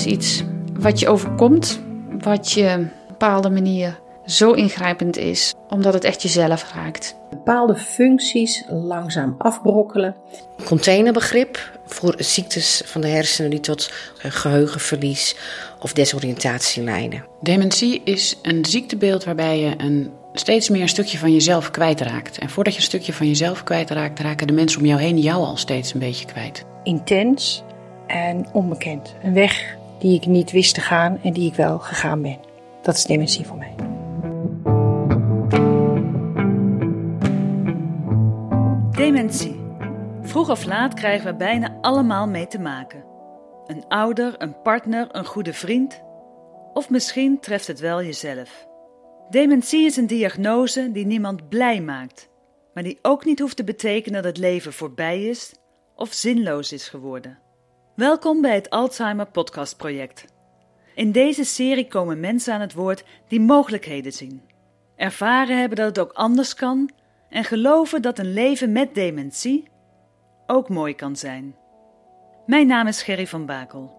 is 0.00 0.12
iets 0.12 0.42
wat 0.78 0.98
je 0.98 1.08
overkomt, 1.08 1.80
wat 2.18 2.52
je 2.52 2.64
op 2.64 2.78
een 2.78 2.90
bepaalde 3.08 3.50
manier 3.50 4.00
zo 4.26 4.52
ingrijpend 4.52 5.16
is, 5.16 5.54
omdat 5.68 5.94
het 5.94 6.04
echt 6.04 6.22
jezelf 6.22 6.72
raakt. 6.74 7.16
Bepaalde 7.30 7.76
functies 7.76 8.64
langzaam 8.68 9.34
afbrokkelen. 9.38 10.16
Containerbegrip 10.64 11.78
voor 11.86 12.14
ziektes 12.18 12.82
van 12.84 13.00
de 13.00 13.08
hersenen 13.08 13.50
die 13.50 13.60
tot 13.60 13.92
geheugenverlies 14.18 15.36
of 15.80 15.92
desoriëntatie 15.92 16.82
leiden. 16.82 17.24
Dementie 17.40 18.00
is 18.04 18.38
een 18.42 18.64
ziektebeeld 18.64 19.24
waarbij 19.24 19.60
je 19.60 19.74
een 19.76 20.10
steeds 20.32 20.68
meer 20.68 20.82
een 20.82 20.88
stukje 20.88 21.18
van 21.18 21.32
jezelf 21.32 21.70
kwijtraakt. 21.70 22.38
En 22.38 22.50
voordat 22.50 22.72
je 22.72 22.78
een 22.78 22.84
stukje 22.84 23.12
van 23.12 23.26
jezelf 23.26 23.62
kwijtraakt, 23.62 24.20
raken 24.20 24.46
de 24.46 24.52
mensen 24.52 24.80
om 24.80 24.86
jou 24.86 25.00
heen 25.00 25.18
jou 25.18 25.44
al 25.44 25.56
steeds 25.56 25.94
een 25.94 26.00
beetje 26.00 26.26
kwijt. 26.26 26.64
Intens 26.82 27.62
en 28.06 28.46
onbekend. 28.52 29.14
Een 29.22 29.34
weg 29.34 29.78
die 30.00 30.14
ik 30.14 30.26
niet 30.26 30.50
wist 30.50 30.74
te 30.74 30.80
gaan 30.80 31.18
en 31.22 31.32
die 31.32 31.50
ik 31.50 31.54
wel 31.54 31.78
gegaan 31.78 32.22
ben. 32.22 32.38
Dat 32.82 32.94
is 32.94 33.04
dementie 33.04 33.46
voor 33.46 33.56
mij. 33.56 33.74
Dementie. 38.90 39.60
Vroeg 40.22 40.50
of 40.50 40.64
laat 40.64 40.94
krijgen 40.94 41.30
we 41.30 41.36
bijna 41.36 41.78
allemaal 41.80 42.28
mee 42.28 42.46
te 42.46 42.60
maken. 42.60 43.04
Een 43.66 43.84
ouder, 43.88 44.34
een 44.38 44.62
partner, 44.62 45.08
een 45.12 45.24
goede 45.24 45.52
vriend. 45.52 46.02
Of 46.72 46.90
misschien 46.90 47.40
treft 47.40 47.66
het 47.66 47.80
wel 47.80 48.02
jezelf. 48.02 48.68
Dementie 49.30 49.84
is 49.84 49.96
een 49.96 50.06
diagnose 50.06 50.92
die 50.92 51.06
niemand 51.06 51.48
blij 51.48 51.80
maakt, 51.80 52.28
maar 52.74 52.82
die 52.82 52.98
ook 53.02 53.24
niet 53.24 53.40
hoeft 53.40 53.56
te 53.56 53.64
betekenen 53.64 54.22
dat 54.22 54.32
het 54.32 54.38
leven 54.38 54.72
voorbij 54.72 55.22
is 55.24 55.54
of 55.94 56.12
zinloos 56.12 56.72
is 56.72 56.88
geworden. 56.88 57.38
Welkom 58.00 58.40
bij 58.40 58.54
het 58.54 58.70
Alzheimer 58.70 59.26
Podcast 59.26 59.76
Project. 59.76 60.24
In 60.94 61.12
deze 61.12 61.44
serie 61.44 61.88
komen 61.88 62.20
mensen 62.20 62.54
aan 62.54 62.60
het 62.60 62.74
woord 62.74 63.04
die 63.28 63.40
mogelijkheden 63.40 64.12
zien, 64.12 64.42
ervaren 64.96 65.58
hebben 65.58 65.76
dat 65.76 65.86
het 65.86 65.98
ook 65.98 66.12
anders 66.12 66.54
kan 66.54 66.90
en 67.28 67.44
geloven 67.44 68.02
dat 68.02 68.18
een 68.18 68.32
leven 68.32 68.72
met 68.72 68.94
dementie 68.94 69.68
ook 70.46 70.68
mooi 70.68 70.94
kan 70.94 71.16
zijn. 71.16 71.56
Mijn 72.46 72.66
naam 72.66 72.86
is 72.86 73.02
Gerry 73.02 73.26
van 73.26 73.46
Bakel. 73.46 73.90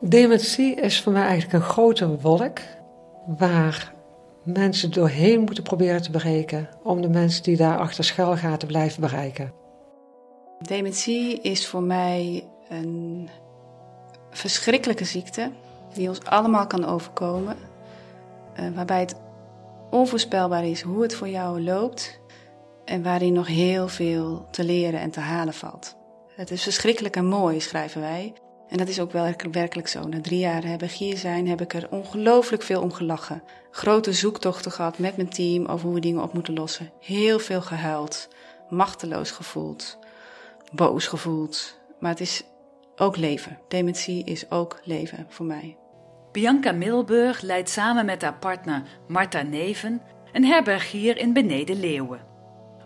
Dementie 0.00 0.74
is 0.74 1.02
voor 1.02 1.12
mij 1.12 1.26
eigenlijk 1.26 1.52
een 1.52 1.70
grote 1.70 2.20
wolk 2.20 2.58
waar 3.26 3.92
mensen 4.44 4.92
doorheen 4.92 5.40
moeten 5.40 5.64
proberen 5.64 6.02
te 6.02 6.10
bereiken 6.10 6.68
om 6.82 7.00
de 7.00 7.08
mensen 7.08 7.42
die 7.42 7.56
daar 7.56 7.78
achter 7.78 8.04
schuilgaten 8.04 8.58
te 8.58 8.66
blijven 8.66 9.00
bereiken. 9.00 9.52
Dementie 10.58 11.40
is 11.40 11.66
voor 11.66 11.82
mij 11.82 12.48
een 12.68 13.28
verschrikkelijke 14.30 15.04
ziekte 15.04 15.50
die 15.94 16.08
ons 16.08 16.24
allemaal 16.24 16.66
kan 16.66 16.84
overkomen, 16.84 17.56
uh, 18.60 18.74
waarbij 18.74 19.00
het 19.00 19.14
onvoorspelbaar 19.90 20.64
is 20.64 20.82
hoe 20.82 21.02
het 21.02 21.14
voor 21.14 21.28
jou 21.28 21.62
loopt 21.62 22.20
en 22.84 23.02
waarin 23.02 23.32
nog 23.32 23.46
heel 23.46 23.88
veel 23.88 24.46
te 24.50 24.64
leren 24.64 25.00
en 25.00 25.10
te 25.10 25.20
halen 25.20 25.54
valt. 25.54 25.96
Het 26.34 26.50
is 26.50 26.62
verschrikkelijk 26.62 27.16
en 27.16 27.26
mooi, 27.26 27.60
schrijven 27.60 28.00
wij. 28.00 28.32
En 28.68 28.76
dat 28.76 28.88
is 28.88 29.00
ook 29.00 29.12
wel 29.12 29.32
werkelijk 29.50 29.88
zo. 29.88 30.08
Na 30.08 30.20
drie 30.20 30.38
jaar 30.38 30.62
hier 30.90 31.16
zijn 31.16 31.48
heb 31.48 31.60
ik 31.60 31.74
er 31.74 31.86
ongelooflijk 31.90 32.62
veel 32.62 32.82
om 32.82 32.92
gelachen. 32.92 33.42
Grote 33.70 34.12
zoektochten 34.12 34.72
gehad 34.72 34.98
met 34.98 35.16
mijn 35.16 35.28
team 35.28 35.66
over 35.66 35.86
hoe 35.86 35.94
we 35.94 36.00
dingen 36.00 36.22
op 36.22 36.32
moeten 36.32 36.54
lossen. 36.54 36.90
Heel 37.00 37.38
veel 37.38 37.62
gehuild, 37.62 38.28
machteloos 38.68 39.30
gevoeld, 39.30 39.98
boos 40.72 41.06
gevoeld. 41.06 41.78
Maar 41.98 42.10
het 42.10 42.20
is 42.20 42.44
ook 42.96 43.16
leven. 43.16 43.58
Dementie 43.68 44.24
is 44.24 44.50
ook 44.50 44.80
leven 44.84 45.26
voor 45.28 45.46
mij. 45.46 45.76
Bianca 46.32 46.72
Middelburg 46.72 47.40
leidt 47.40 47.68
samen 47.70 48.06
met 48.06 48.22
haar 48.22 48.38
partner 48.38 48.82
Marta 49.08 49.42
Neven 49.42 50.02
een 50.32 50.44
herberg 50.44 50.90
hier 50.90 51.18
in 51.18 51.32
Beneden 51.32 51.80
Leeuwen. 51.80 52.20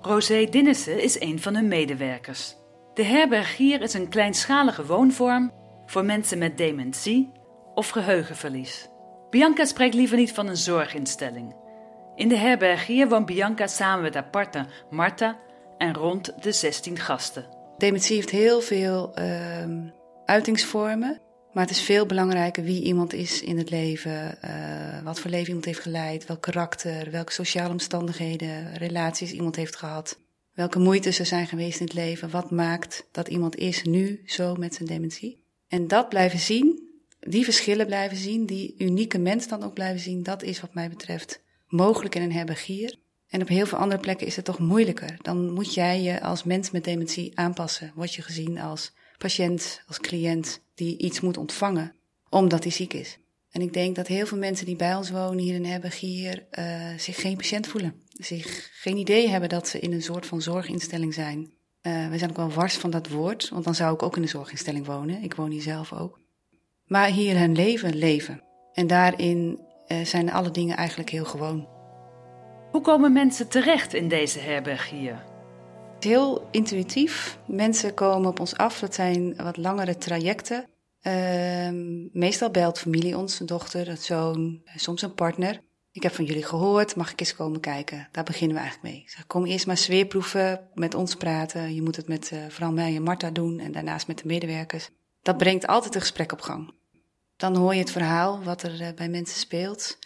Rosé 0.01 0.45
Dinnissen 0.45 1.03
is 1.03 1.21
een 1.21 1.41
van 1.41 1.55
hun 1.55 1.69
medewerkers. 1.69 2.57
De 2.95 3.03
herberg 3.03 3.57
hier 3.57 3.83
is 3.83 3.95
een 3.95 4.09
kleinschalige 4.09 4.87
woonvorm 4.87 5.53
voor 5.87 6.05
mensen 6.05 6.39
met 6.39 6.59
dementie 6.59 7.33
of 7.75 7.89
geheugenverlies. 7.89 8.89
Bianca 9.31 9.65
spreekt 9.65 9.95
liever 9.95 10.17
niet 10.17 10.33
van 10.33 10.47
een 10.47 10.57
zorginstelling. 10.57 11.57
In 12.15 12.29
de 12.29 12.37
herberg 12.37 12.87
hier 12.87 13.09
woont 13.09 13.27
Bianca 13.27 13.67
samen 13.67 14.03
met 14.03 14.15
haar 14.15 14.31
partner 14.31 14.85
Marta 14.91 15.39
en 15.79 15.95
rond 15.95 16.43
de 16.43 16.53
16 16.53 16.99
gasten. 16.99 17.47
Dementie 17.77 18.17
heeft 18.17 18.31
heel 18.31 18.61
veel 18.61 19.13
uh, 19.19 19.65
uitingsvormen. 20.29 21.21
Maar 21.53 21.63
het 21.67 21.77
is 21.77 21.83
veel 21.83 22.07
belangrijker 22.07 22.63
wie 22.63 22.83
iemand 22.83 23.13
is 23.13 23.43
in 23.43 23.59
het 23.59 23.71
leven, 23.71 24.39
uh, 24.45 25.03
wat 25.03 25.21
voor 25.21 25.31
leven 25.31 25.47
iemand 25.47 25.65
heeft 25.65 25.81
geleid, 25.81 26.27
welk 26.27 26.41
karakter, 26.41 27.11
welke 27.11 27.33
sociale 27.33 27.73
omstandigheden, 27.73 28.77
relaties 28.77 29.33
iemand 29.33 29.57
heeft 29.57 29.77
gehad, 29.77 30.19
welke 30.55 30.79
moeite 30.79 31.09
er 31.19 31.27
zijn 31.27 31.47
geweest 31.47 31.81
in 31.81 31.87
het 31.87 31.95
leven, 31.95 32.31
wat 32.31 32.51
maakt 32.51 33.09
dat 33.13 33.29
iemand 33.29 33.57
is 33.57 33.83
nu 33.83 34.23
zo 34.27 34.55
met 34.55 34.75
zijn 34.75 34.89
dementie. 34.89 35.43
En 35.69 35.89
dat 35.89 36.09
blijven 36.09 36.39
zien, 36.39 36.89
die 37.21 37.45
verschillen 37.45 37.87
blijven 37.87 38.17
zien, 38.17 38.47
die 38.47 38.75
unieke 38.79 39.19
mens 39.19 39.49
dan 39.49 39.63
ook 39.63 39.75
blijven 39.75 40.01
zien, 40.01 40.23
dat 40.23 40.43
is 40.43 40.61
wat 40.61 40.75
mij 40.75 40.89
betreft 40.89 41.43
mogelijk 41.67 42.15
in 42.15 42.23
een 42.23 42.33
herbergier. 42.33 42.99
En 43.29 43.41
op 43.41 43.49
heel 43.49 43.67
veel 43.67 43.79
andere 43.79 44.01
plekken 44.01 44.27
is 44.27 44.37
het 44.37 44.45
toch 44.45 44.59
moeilijker. 44.59 45.17
Dan 45.23 45.53
moet 45.53 45.75
jij 45.75 46.03
je 46.03 46.21
als 46.21 46.45
mens 46.45 46.71
met 46.71 46.85
dementie 46.85 47.39
aanpassen. 47.39 47.93
Word 47.95 48.15
je 48.15 48.23
gezien 48.23 48.59
als 48.59 48.93
patiënt, 49.19 49.83
als 49.87 49.99
cliënt 49.99 50.61
die 50.75 50.99
iets 50.99 51.21
moet 51.21 51.37
ontvangen 51.37 51.93
omdat 52.31 52.63
hij 52.63 52.73
ziek 52.73 52.93
is. 52.93 53.19
En 53.51 53.61
ik 53.61 53.73
denk 53.73 53.97
dat 53.97 54.07
heel 54.07 54.27
veel 54.27 54.39
mensen 54.39 54.67
die 54.67 54.77
bij 54.77 54.95
ons 54.95 55.11
wonen 55.11 55.39
hier 55.39 55.55
in 55.55 55.65
Herbergier 55.65 56.47
uh, 56.59 56.89
zich 56.97 57.21
geen 57.21 57.37
patiënt 57.37 57.67
voelen. 57.67 58.03
Zich 58.13 58.71
geen 58.73 58.97
idee 58.97 59.29
hebben 59.29 59.49
dat 59.49 59.69
ze 59.69 59.79
in 59.79 59.93
een 59.93 60.03
soort 60.03 60.27
van 60.27 60.43
zorginstelling 60.43 61.15
zijn. 61.15 61.39
Uh, 61.83 62.09
we 62.09 62.19
zijn 62.19 62.31
ook 62.31 62.37
wel 62.37 62.51
wars 62.51 62.77
van 62.77 62.91
dat 62.91 63.09
woord, 63.09 63.49
want 63.49 63.65
dan 63.65 63.75
zou 63.75 63.95
ik 63.95 64.03
ook 64.03 64.17
in 64.17 64.23
een 64.23 64.29
zorginstelling 64.29 64.87
wonen. 64.87 65.23
Ik 65.23 65.35
woon 65.35 65.51
hier 65.51 65.63
zelf 65.63 65.93
ook. 65.93 66.21
Maar 66.85 67.09
hier 67.09 67.39
hun 67.39 67.55
leven 67.55 67.95
leven. 67.97 68.43
En 68.73 68.87
daarin 68.87 69.61
uh, 69.89 70.05
zijn 70.05 70.33
alle 70.33 70.51
dingen 70.51 70.77
eigenlijk 70.77 71.11
heel 71.11 71.25
gewoon. 71.25 71.69
Hoe 72.71 72.81
komen 72.81 73.13
mensen 73.13 73.49
terecht 73.49 73.95
in 73.95 74.09
deze 74.09 74.39
herberg 74.39 74.91
hier? 74.91 75.25
Heel 76.01 76.49
intuïtief. 76.51 77.39
Mensen 77.47 77.95
komen 77.95 78.29
op 78.29 78.41
ons 78.41 78.57
af. 78.57 78.79
Dat 78.79 78.95
zijn 78.95 79.37
wat 79.37 79.57
langere 79.57 79.97
trajecten. 79.97 80.69
Uh, 81.03 81.69
meestal 82.13 82.51
belt 82.51 82.79
familie 82.79 83.17
ons, 83.17 83.41
een 83.41 83.47
dochter, 83.47 83.89
een 83.89 83.97
zoon, 83.97 84.63
soms 84.77 85.03
een 85.03 85.15
partner. 85.15 85.61
Ik 85.93 86.03
heb 86.03 86.15
van 86.15 86.25
jullie 86.25 86.45
gehoord, 86.45 86.97
mag 86.97 87.13
ik 87.13 87.21
eens 87.21 87.35
komen 87.35 87.61
kijken? 87.61 88.09
Daar 88.13 88.25
beginnen 88.25 88.57
we 88.57 88.63
eigenlijk 88.63 88.95
mee. 88.95 89.05
zeg, 89.07 89.27
kom 89.27 89.45
eerst 89.45 89.67
maar 89.67 89.77
sfeerproeven, 89.77 90.69
met 90.75 90.95
ons 90.95 91.15
praten. 91.15 91.75
Je 91.75 91.83
moet 91.83 91.97
het 91.97 92.09
met 92.09 92.31
uh, 92.33 92.39
vooral 92.49 92.73
mij 92.73 92.97
en 92.97 93.03
Marta 93.03 93.31
doen 93.31 93.59
en 93.59 93.73
daarnaast 93.73 94.07
met 94.07 94.19
de 94.19 94.27
medewerkers. 94.27 94.91
Dat 95.23 95.37
brengt 95.37 95.67
altijd 95.67 95.95
een 95.95 96.01
gesprek 96.01 96.33
op 96.33 96.41
gang. 96.41 96.75
Dan 97.37 97.57
hoor 97.57 97.75
je 97.75 97.81
het 97.81 97.91
verhaal 97.91 98.43
wat 98.43 98.63
er 98.63 98.81
uh, 98.81 98.89
bij 98.95 99.09
mensen 99.09 99.39
speelt. 99.39 99.99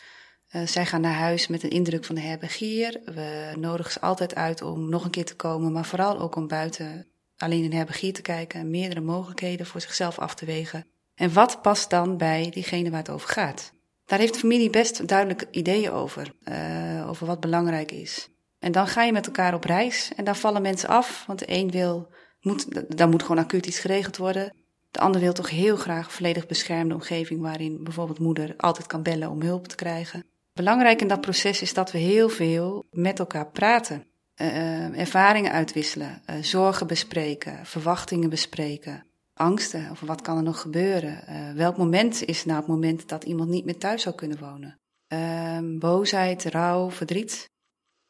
Uh, 0.52 0.66
zij 0.66 0.86
gaan 0.86 1.00
naar 1.00 1.14
huis 1.14 1.46
met 1.46 1.62
een 1.62 1.70
indruk 1.70 2.04
van 2.04 2.14
de 2.14 2.20
herbergier. 2.20 3.00
We 3.04 3.52
nodigen 3.58 3.92
ze 3.92 4.00
altijd 4.00 4.34
uit 4.34 4.62
om 4.62 4.88
nog 4.88 5.04
een 5.04 5.10
keer 5.10 5.24
te 5.24 5.36
komen, 5.36 5.72
maar 5.72 5.84
vooral 5.84 6.18
ook 6.20 6.36
om 6.36 6.48
buiten 6.48 7.06
alleen 7.36 7.64
een 7.64 7.72
herbergier 7.72 8.12
te 8.12 8.22
kijken 8.22 8.60
en 8.60 8.70
meerdere 8.70 9.00
mogelijkheden 9.00 9.66
voor 9.66 9.80
zichzelf 9.80 10.18
af 10.18 10.34
te 10.34 10.44
wegen. 10.44 10.86
En 11.14 11.32
wat 11.32 11.62
past 11.62 11.90
dan 11.90 12.16
bij 12.16 12.50
diegene 12.50 12.90
waar 12.90 12.98
het 12.98 13.10
over 13.10 13.28
gaat? 13.28 13.72
Daar 14.04 14.18
heeft 14.18 14.32
de 14.32 14.38
familie 14.38 14.70
best 14.70 15.08
duidelijke 15.08 15.46
ideeën 15.50 15.90
over, 15.90 16.34
uh, 16.44 17.08
over 17.08 17.26
wat 17.26 17.40
belangrijk 17.40 17.92
is. 17.92 18.28
En 18.58 18.72
dan 18.72 18.86
ga 18.86 19.02
je 19.02 19.12
met 19.12 19.26
elkaar 19.26 19.54
op 19.54 19.64
reis 19.64 20.12
en 20.16 20.24
dan 20.24 20.36
vallen 20.36 20.62
mensen 20.62 20.88
af, 20.88 21.24
want 21.26 21.38
de 21.38 21.44
een 21.48 21.70
wil, 21.70 22.08
moet, 22.40 22.96
dan 22.96 23.10
moet 23.10 23.22
gewoon 23.22 23.42
acuut 23.42 23.66
iets 23.66 23.78
geregeld 23.78 24.16
worden. 24.16 24.54
De 24.90 25.00
ander 25.00 25.20
wil 25.20 25.32
toch 25.32 25.50
heel 25.50 25.76
graag 25.76 26.04
een 26.04 26.12
volledig 26.12 26.46
beschermde 26.46 26.94
omgeving 26.94 27.40
waarin 27.40 27.84
bijvoorbeeld 27.84 28.18
moeder 28.18 28.54
altijd 28.56 28.86
kan 28.86 29.02
bellen 29.02 29.30
om 29.30 29.42
hulp 29.42 29.68
te 29.68 29.74
krijgen. 29.74 30.24
Belangrijk 30.52 31.00
in 31.00 31.08
dat 31.08 31.20
proces 31.20 31.62
is 31.62 31.74
dat 31.74 31.92
we 31.92 31.98
heel 31.98 32.28
veel 32.28 32.84
met 32.90 33.18
elkaar 33.18 33.50
praten. 33.50 34.06
Uh, 34.40 34.98
ervaringen 34.98 35.52
uitwisselen, 35.52 36.22
uh, 36.30 36.36
zorgen 36.42 36.86
bespreken, 36.86 37.66
verwachtingen 37.66 38.30
bespreken, 38.30 39.06
angsten 39.34 39.90
over 39.90 40.06
wat 40.06 40.20
kan 40.20 40.36
er 40.36 40.42
nog 40.42 40.60
gebeuren. 40.60 41.24
Welk 41.56 41.76
moment 41.76 42.24
is 42.24 42.44
nou 42.44 42.58
het 42.58 42.68
moment 42.68 43.08
dat 43.08 43.24
iemand 43.24 43.48
niet 43.48 43.64
meer 43.64 43.78
thuis 43.78 44.02
zou 44.02 44.14
kunnen 44.14 44.38
wonen? 44.38 44.80
Ehm, 45.06 45.78
boosheid, 45.78 46.44
rouw, 46.44 46.90
verdriet. 46.90 47.50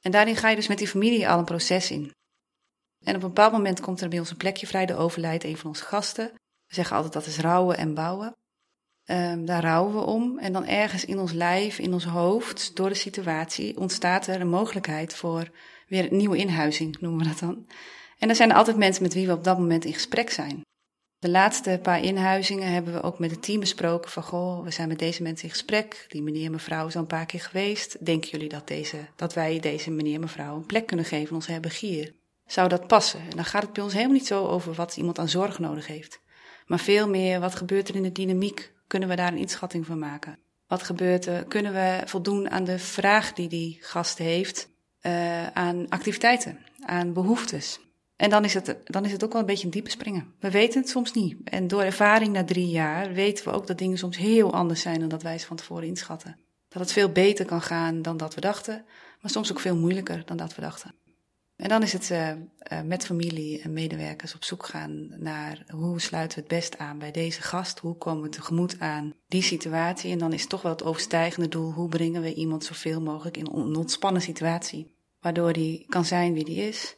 En 0.01 0.11
daarin 0.11 0.37
ga 0.37 0.49
je 0.49 0.57
dus 0.57 0.69
met 0.69 0.79
die 0.79 0.89
familie 0.89 1.29
al 1.29 1.39
een 1.39 1.45
proces 1.45 1.91
in. 1.91 2.13
En 3.05 3.17
op 3.17 3.23
een 3.23 3.29
bepaald 3.29 3.53
moment 3.53 3.81
komt 3.81 4.01
er 4.01 4.09
bij 4.09 4.19
ons 4.19 4.31
een 4.31 4.37
plekje 4.37 4.67
vrij, 4.67 4.87
de 4.87 4.95
overlijdt 4.95 5.45
een 5.45 5.57
van 5.57 5.69
onze 5.69 5.85
gasten. 5.85 6.31
We 6.67 6.75
zeggen 6.75 6.97
altijd 6.97 7.15
dat 7.15 7.27
is 7.27 7.39
rouwen 7.39 7.77
en 7.77 7.95
bouwen. 7.95 8.37
Um, 9.07 9.45
daar 9.45 9.63
rouwen 9.63 9.95
we 9.95 10.01
om. 10.01 10.39
En 10.39 10.53
dan 10.53 10.67
ergens 10.67 11.05
in 11.05 11.19
ons 11.19 11.33
lijf, 11.33 11.79
in 11.79 11.93
ons 11.93 12.05
hoofd, 12.05 12.77
door 12.77 12.89
de 12.89 12.95
situatie, 12.95 13.79
ontstaat 13.79 14.27
er 14.27 14.41
een 14.41 14.49
mogelijkheid 14.49 15.15
voor 15.15 15.51
weer 15.89 16.11
een 16.11 16.17
nieuwe 16.17 16.37
inhuizing, 16.37 17.01
noemen 17.01 17.23
we 17.23 17.29
dat 17.29 17.39
dan. 17.39 17.67
En 18.19 18.29
er 18.29 18.35
zijn 18.35 18.51
er 18.51 18.57
altijd 18.57 18.77
mensen 18.77 19.03
met 19.03 19.15
wie 19.15 19.27
we 19.27 19.33
op 19.33 19.45
dat 19.45 19.59
moment 19.59 19.85
in 19.85 19.93
gesprek 19.93 20.31
zijn. 20.31 20.61
De 21.19 21.31
laatste 21.31 21.79
paar 21.83 22.03
inhuizingen 22.03 22.73
hebben 22.73 22.93
we 22.93 23.03
ook 23.03 23.19
met 23.19 23.31
het 23.31 23.43
team 23.43 23.61
besproken 23.61 24.11
van 24.11 24.23
goh, 24.23 24.65
we 24.65 24.71
zijn 24.71 24.89
met 24.89 24.99
deze 24.99 25.23
mensen 25.23 25.45
in 25.45 25.51
gesprek. 25.51 26.05
Die 26.09 26.23
meneer 26.23 26.45
en 26.45 26.51
mevrouw 26.51 26.87
is 26.87 26.95
al 26.95 27.01
een 27.01 27.07
paar 27.07 27.27
keer 27.27 27.41
geweest. 27.41 28.05
Denken 28.05 28.31
jullie 28.31 28.49
dat, 28.49 28.69
deze, 28.69 28.97
dat 29.17 29.35
wij 29.35 29.61
deze 29.61 29.91
meneer 29.91 30.15
en 30.15 30.21
mevrouw 30.21 30.57
een 30.57 30.67
plek 30.67 30.87
kunnen 30.87 31.05
geven 31.07 31.29
in 31.29 31.35
onze 31.35 31.51
herbergier? 31.51 32.15
Zou 32.47 32.69
dat 32.69 32.87
passen? 32.87 33.21
En 33.21 33.37
dan 33.37 33.45
gaat 33.45 33.63
het 33.63 33.73
bij 33.73 33.83
ons 33.83 33.93
helemaal 33.93 34.15
niet 34.15 34.27
zo 34.27 34.47
over 34.47 34.73
wat 34.73 34.97
iemand 34.97 35.19
aan 35.19 35.29
zorg 35.29 35.59
nodig 35.59 35.87
heeft. 35.87 36.21
Maar 36.67 36.81
veel 36.81 37.09
meer, 37.09 37.41
wat 37.41 37.55
gebeurt 37.55 37.89
er 37.89 37.95
in 37.97 38.03
de 38.03 38.13
dynamiek? 38.13 38.73
Kunnen 38.93 39.11
we 39.11 39.17
daar 39.17 39.33
een 39.33 39.39
inschatting 39.39 39.87
van 39.87 39.99
maken? 39.99 40.39
Wat 40.67 40.83
gebeurt 40.83 41.27
er? 41.27 41.45
Kunnen 41.45 41.73
we 41.73 42.03
voldoen 42.05 42.51
aan 42.51 42.65
de 42.65 42.79
vraag 42.79 43.33
die 43.33 43.49
die 43.49 43.79
gast 43.81 44.19
heeft 44.19 44.69
uh, 45.03 45.47
aan 45.47 45.89
activiteiten, 45.89 46.59
aan 46.81 47.13
behoeftes? 47.13 47.81
En 48.17 48.31
dan 48.31 48.45
is, 48.45 48.55
het, 48.55 48.77
dan 48.85 49.05
is 49.05 49.13
het 49.13 49.25
ook 49.25 49.33
wel 49.33 49.41
een 49.41 49.47
beetje 49.47 49.65
een 49.65 49.71
diepe 49.71 49.91
springen. 49.91 50.35
We 50.41 50.51
weten 50.51 50.81
het 50.81 50.91
soms 50.91 51.13
niet. 51.13 51.37
En 51.45 51.69
door 51.69 51.83
ervaring 51.83 52.33
na 52.33 52.45
drie 52.45 52.69
jaar 52.69 53.13
weten 53.13 53.45
we 53.45 53.51
ook 53.51 53.67
dat 53.67 53.79
dingen 53.79 53.99
soms 53.99 54.17
heel 54.17 54.53
anders 54.53 54.81
zijn 54.81 55.01
dan 55.01 55.09
dat 55.09 55.23
wij 55.23 55.39
ze 55.39 55.47
van 55.47 55.57
tevoren 55.57 55.87
inschatten. 55.87 56.39
Dat 56.69 56.83
het 56.83 56.93
veel 56.93 57.13
beter 57.13 57.45
kan 57.45 57.63
gaan 57.63 58.03
dan 58.03 58.17
dat 58.17 58.35
we 58.35 58.41
dachten, 58.41 58.85
maar 59.21 59.31
soms 59.31 59.51
ook 59.51 59.61
veel 59.61 59.77
moeilijker 59.77 60.23
dan 60.25 60.37
dat 60.37 60.55
we 60.55 60.61
dachten. 60.61 60.95
En 61.63 61.69
dan 61.69 61.83
is 61.83 61.93
het 61.93 62.11
uh, 62.11 62.29
uh, 62.29 62.37
met 62.85 63.05
familie 63.05 63.61
en 63.61 63.73
medewerkers 63.73 64.35
op 64.35 64.45
zoek 64.45 64.67
gaan 64.67 65.09
naar 65.17 65.65
hoe 65.69 66.01
sluiten 66.01 66.39
we 66.39 66.45
het 66.45 66.55
best 66.55 66.79
aan 66.79 66.99
bij 66.99 67.11
deze 67.11 67.43
gast, 67.43 67.79
hoe 67.79 67.97
komen 67.97 68.23
we 68.23 68.29
tegemoet 68.29 68.81
aan 68.81 69.15
die 69.27 69.43
situatie. 69.43 70.13
En 70.13 70.19
dan 70.19 70.33
is 70.33 70.47
toch 70.47 70.63
wel 70.63 70.73
het 70.73 70.85
overstijgende 70.85 71.49
doel, 71.49 71.73
hoe 71.73 71.89
brengen 71.89 72.23
we 72.23 72.35
iemand 72.35 72.65
zoveel 72.65 73.01
mogelijk 73.01 73.37
in 73.37 73.47
een 73.47 73.77
ontspannen 73.77 74.23
situatie, 74.23 74.95
waardoor 75.21 75.53
die 75.53 75.87
kan 75.89 76.05
zijn 76.05 76.33
wie 76.33 76.45
die 76.45 76.57
is, 76.57 76.97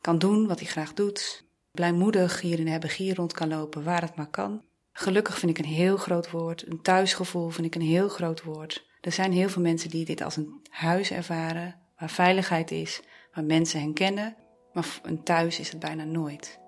kan 0.00 0.18
doen 0.18 0.46
wat 0.46 0.58
hij 0.58 0.68
graag 0.68 0.94
doet, 0.94 1.44
blijmoedig 1.70 2.40
hier 2.40 2.58
in 2.58 2.64
de 2.64 2.70
herbergier 2.70 3.14
rond 3.14 3.32
kan 3.32 3.48
lopen 3.48 3.84
waar 3.84 4.02
het 4.02 4.16
maar 4.16 4.30
kan. 4.30 4.62
Gelukkig 4.92 5.38
vind 5.38 5.58
ik 5.58 5.64
een 5.64 5.72
heel 5.72 5.96
groot 5.96 6.30
woord, 6.30 6.66
een 6.66 6.82
thuisgevoel 6.82 7.48
vind 7.48 7.66
ik 7.66 7.74
een 7.74 7.88
heel 7.88 8.08
groot 8.08 8.42
woord. 8.42 8.86
Er 9.00 9.12
zijn 9.12 9.32
heel 9.32 9.48
veel 9.48 9.62
mensen 9.62 9.90
die 9.90 10.04
dit 10.04 10.22
als 10.22 10.36
een 10.36 10.60
huis 10.70 11.10
ervaren, 11.10 11.74
waar 11.98 12.10
veiligheid 12.10 12.70
is, 12.70 13.02
waar 13.36 13.44
mensen 13.44 13.80
hen 13.80 13.92
kennen, 13.92 14.36
maar 14.72 14.86
een 15.02 15.22
thuis 15.22 15.58
is 15.58 15.70
het 15.70 15.78
bijna 15.78 16.04
nooit. 16.04 16.60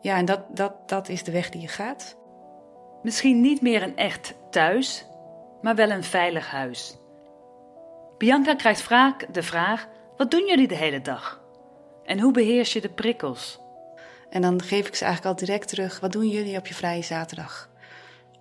Ja, 0.00 0.16
en 0.16 0.24
dat, 0.24 0.56
dat, 0.56 0.88
dat 0.88 1.08
is 1.08 1.24
de 1.24 1.32
weg 1.32 1.50
die 1.50 1.60
je 1.60 1.68
gaat. 1.68 2.16
Misschien 3.02 3.40
niet 3.40 3.60
meer 3.60 3.82
een 3.82 3.96
echt 3.96 4.34
thuis, 4.50 5.06
maar 5.62 5.74
wel 5.74 5.90
een 5.90 6.04
veilig 6.04 6.50
huis. 6.50 6.96
Bianca 8.18 8.54
krijgt 8.54 8.82
vaak 8.82 9.34
de 9.34 9.42
vraag: 9.42 9.88
wat 10.16 10.30
doen 10.30 10.46
jullie 10.46 10.68
de 10.68 10.76
hele 10.76 11.02
dag? 11.02 11.42
En 12.04 12.20
hoe 12.20 12.32
beheers 12.32 12.72
je 12.72 12.80
de 12.80 12.88
prikkels? 12.88 13.60
En 14.30 14.42
dan 14.42 14.62
geef 14.62 14.86
ik 14.86 14.94
ze 14.94 15.04
eigenlijk 15.04 15.34
al 15.34 15.46
direct 15.46 15.68
terug: 15.68 16.00
wat 16.00 16.12
doen 16.12 16.28
jullie 16.28 16.58
op 16.58 16.66
je 16.66 16.74
vrije 16.74 17.02
zaterdag? 17.02 17.70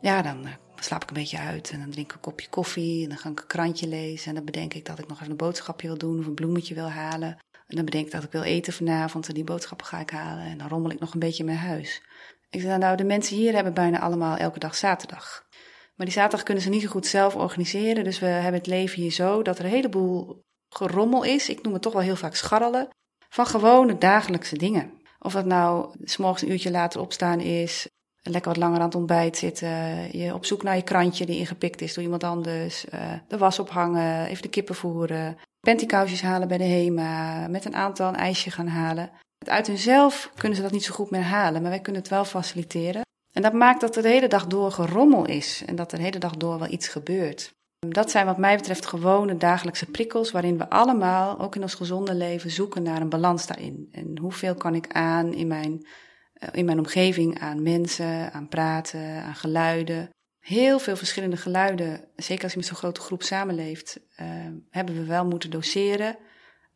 Ja, 0.02 0.22
dan 0.22 0.46
eh, 0.46 0.54
slaap 0.80 1.04
ik 1.04 1.10
een 1.10 1.16
beetje 1.16 1.38
uit 1.40 1.72
en 1.72 1.80
dan 1.80 1.90
drink 1.90 2.08
ik 2.08 2.14
een 2.14 2.20
kopje 2.20 2.50
koffie 2.50 3.04
en 3.04 3.10
dan 3.10 3.18
ga 3.18 3.30
ik 3.30 3.40
een 3.40 3.48
krantje 3.48 3.88
lezen 3.88 4.28
en 4.28 4.36
dan 4.36 4.46
bedenk 4.46 4.74
ik 4.74 4.86
dat 4.86 5.00
ik 5.00 5.08
nog 5.08 5.18
even 5.18 5.32
een 5.32 5.38
boodschapje 5.38 5.88
wil 5.88 5.98
doen 5.98 6.20
of 6.20 6.26
een 6.26 6.34
bloemetje 6.34 6.76
wil 6.76 6.90
halen. 6.90 7.38
Dan 7.76 7.86
bedenk 7.86 8.06
ik 8.06 8.12
dat 8.12 8.24
ik 8.24 8.32
wil 8.32 8.44
eten 8.44 8.74
vanavond 8.74 9.28
en 9.28 9.34
die 9.34 9.44
boodschappen 9.44 9.88
ga 9.88 10.00
ik 10.00 10.10
halen 10.10 10.46
en 10.46 10.58
dan 10.58 10.68
rommel 10.68 10.92
ik 10.92 11.00
nog 11.00 11.14
een 11.14 11.20
beetje 11.20 11.44
mijn 11.44 11.58
huis. 11.58 12.02
Ik 12.50 12.62
zeg 12.62 12.78
nou, 12.78 12.98
de 12.98 13.04
mensen 13.04 13.36
hier 13.36 13.54
hebben 13.54 13.74
bijna 13.74 14.00
allemaal 14.00 14.38
elke 14.38 14.60
dag 14.60 14.76
zaterdag. 14.76 15.46
Maar 15.96 16.06
die 16.06 16.16
zaterdag 16.16 16.44
kunnen 16.44 16.64
ze 16.64 16.70
niet 16.70 16.82
zo 16.82 16.88
goed 16.88 17.08
zelf 17.08 17.36
organiseren, 17.36 18.04
dus 18.04 18.20
we 18.20 18.26
hebben 18.26 18.54
het 18.54 18.68
leven 18.68 19.02
hier 19.02 19.12
zo 19.12 19.42
dat 19.42 19.60
er 19.60 19.66
een 19.66 19.72
heleboel 19.72 20.42
gerommel 20.70 21.24
is. 21.24 21.50
Ik 21.50 21.64
noem 21.64 21.74
het 21.74 21.82
toch 21.82 21.94
wel 21.94 22.02
heel 22.02 22.16
vaak 22.16 22.36
scharrelen 22.36 22.88
van 23.30 23.46
gewone 23.46 23.98
dagelijkse 23.98 24.58
dingen. 24.58 24.92
Of 25.20 25.34
dat 25.34 25.46
nou 25.46 25.96
s'morgens 26.04 26.42
een 26.42 26.52
uurtje 26.52 26.72
later 26.72 27.02
opstaan 27.02 27.40
is, 27.40 27.88
lekker 28.22 28.52
wat 28.52 28.60
langer 28.60 28.80
aan 28.80 28.86
het 28.86 28.96
ontbijt 28.96 29.38
zitten, 29.38 29.70
je 30.18 30.34
op 30.34 30.46
zoek 30.46 30.64
naar 30.64 30.76
je 30.76 30.82
krantje 30.82 31.26
die 31.26 31.40
ingepikt 31.40 31.82
is 31.82 31.94
door 31.94 32.04
iemand 32.04 32.24
anders, 32.24 32.86
uh, 32.94 33.14
de 33.28 33.38
was 33.38 33.60
ophangen, 33.60 34.26
even 34.26 34.42
de 34.42 34.50
kippen 34.50 34.76
voeren, 34.76 35.38
pantykousjes 35.68 36.22
halen 36.22 36.48
bij 36.48 36.58
de 36.58 36.64
HEMA, 36.64 37.48
met 37.48 37.66
een 37.66 37.76
aantal 37.76 38.08
een 38.08 38.16
ijsje 38.16 38.52
gaan 38.52 38.68
halen. 38.68 39.12
Uit 39.48 39.68
hunzelf 39.68 40.32
kunnen 40.36 40.58
ze 40.58 40.64
dat 40.64 40.72
niet 40.72 40.84
zo 40.84 40.94
goed 40.94 41.10
meer 41.10 41.22
halen, 41.22 41.62
maar 41.62 41.72
wij 41.72 41.80
kunnen 41.80 42.02
het 42.02 42.12
wel 42.12 42.26
faciliteren. 42.26 43.02
En 43.32 43.42
dat 43.42 43.54
maakt 43.54 43.82
dat 43.82 43.96
er 43.96 44.02
de 44.02 44.10
hele 44.10 44.28
dag 44.28 44.48
door 44.48 44.72
gerommel 44.72 45.26
is 45.26 45.64
en 45.66 45.76
dat 45.76 45.92
er 45.92 45.98
de 45.98 46.04
hele 46.04 46.18
dag 46.18 46.38
door 46.38 46.60
wel 46.60 46.72
iets 46.72 46.88
gebeurt. 46.88 47.54
Dat 47.88 48.12
zijn 48.12 48.26
wat 48.26 48.38
mij 48.38 48.56
betreft 48.56 48.86
gewone 48.86 49.38
dagelijkse 49.38 49.86
prikkels 49.86 50.32
waarin 50.32 50.58
we 50.58 50.70
allemaal, 50.70 51.40
ook 51.40 51.56
in 51.56 51.62
ons 51.62 51.74
gezonde 51.74 52.16
leven, 52.16 52.52
zoeken 52.52 52.84
naar 52.84 53.02
een 53.02 53.10
balans 53.10 53.48
daarin. 53.48 53.88
En 53.92 54.18
hoeveel 54.22 54.56
kan 54.56 54.76
ik 54.76 54.88
aan 54.94 55.34
in 55.34 55.48
mijn, 55.48 55.88
eh, 56.34 56.50
in 56.52 56.66
mijn 56.66 56.80
omgeving 56.80 57.40
aan 57.40 57.62
mensen, 57.62 58.34
aan 58.34 58.48
praten, 58.48 59.24
aan 59.24 59.36
geluiden. 59.36 60.10
Heel 60.44 60.80
veel 60.80 60.96
verschillende 60.96 61.38
geluiden, 61.38 62.08
zeker 62.16 62.44
als 62.44 62.52
je 62.52 62.58
met 62.58 62.68
zo'n 62.68 62.78
grote 62.78 63.02
groep 63.02 63.24
samenleeft, 63.24 64.00
uh, 64.22 64.28
hebben 64.70 64.96
we 64.96 65.06
wel 65.06 65.26
moeten 65.26 65.50
doseren. 65.50 66.18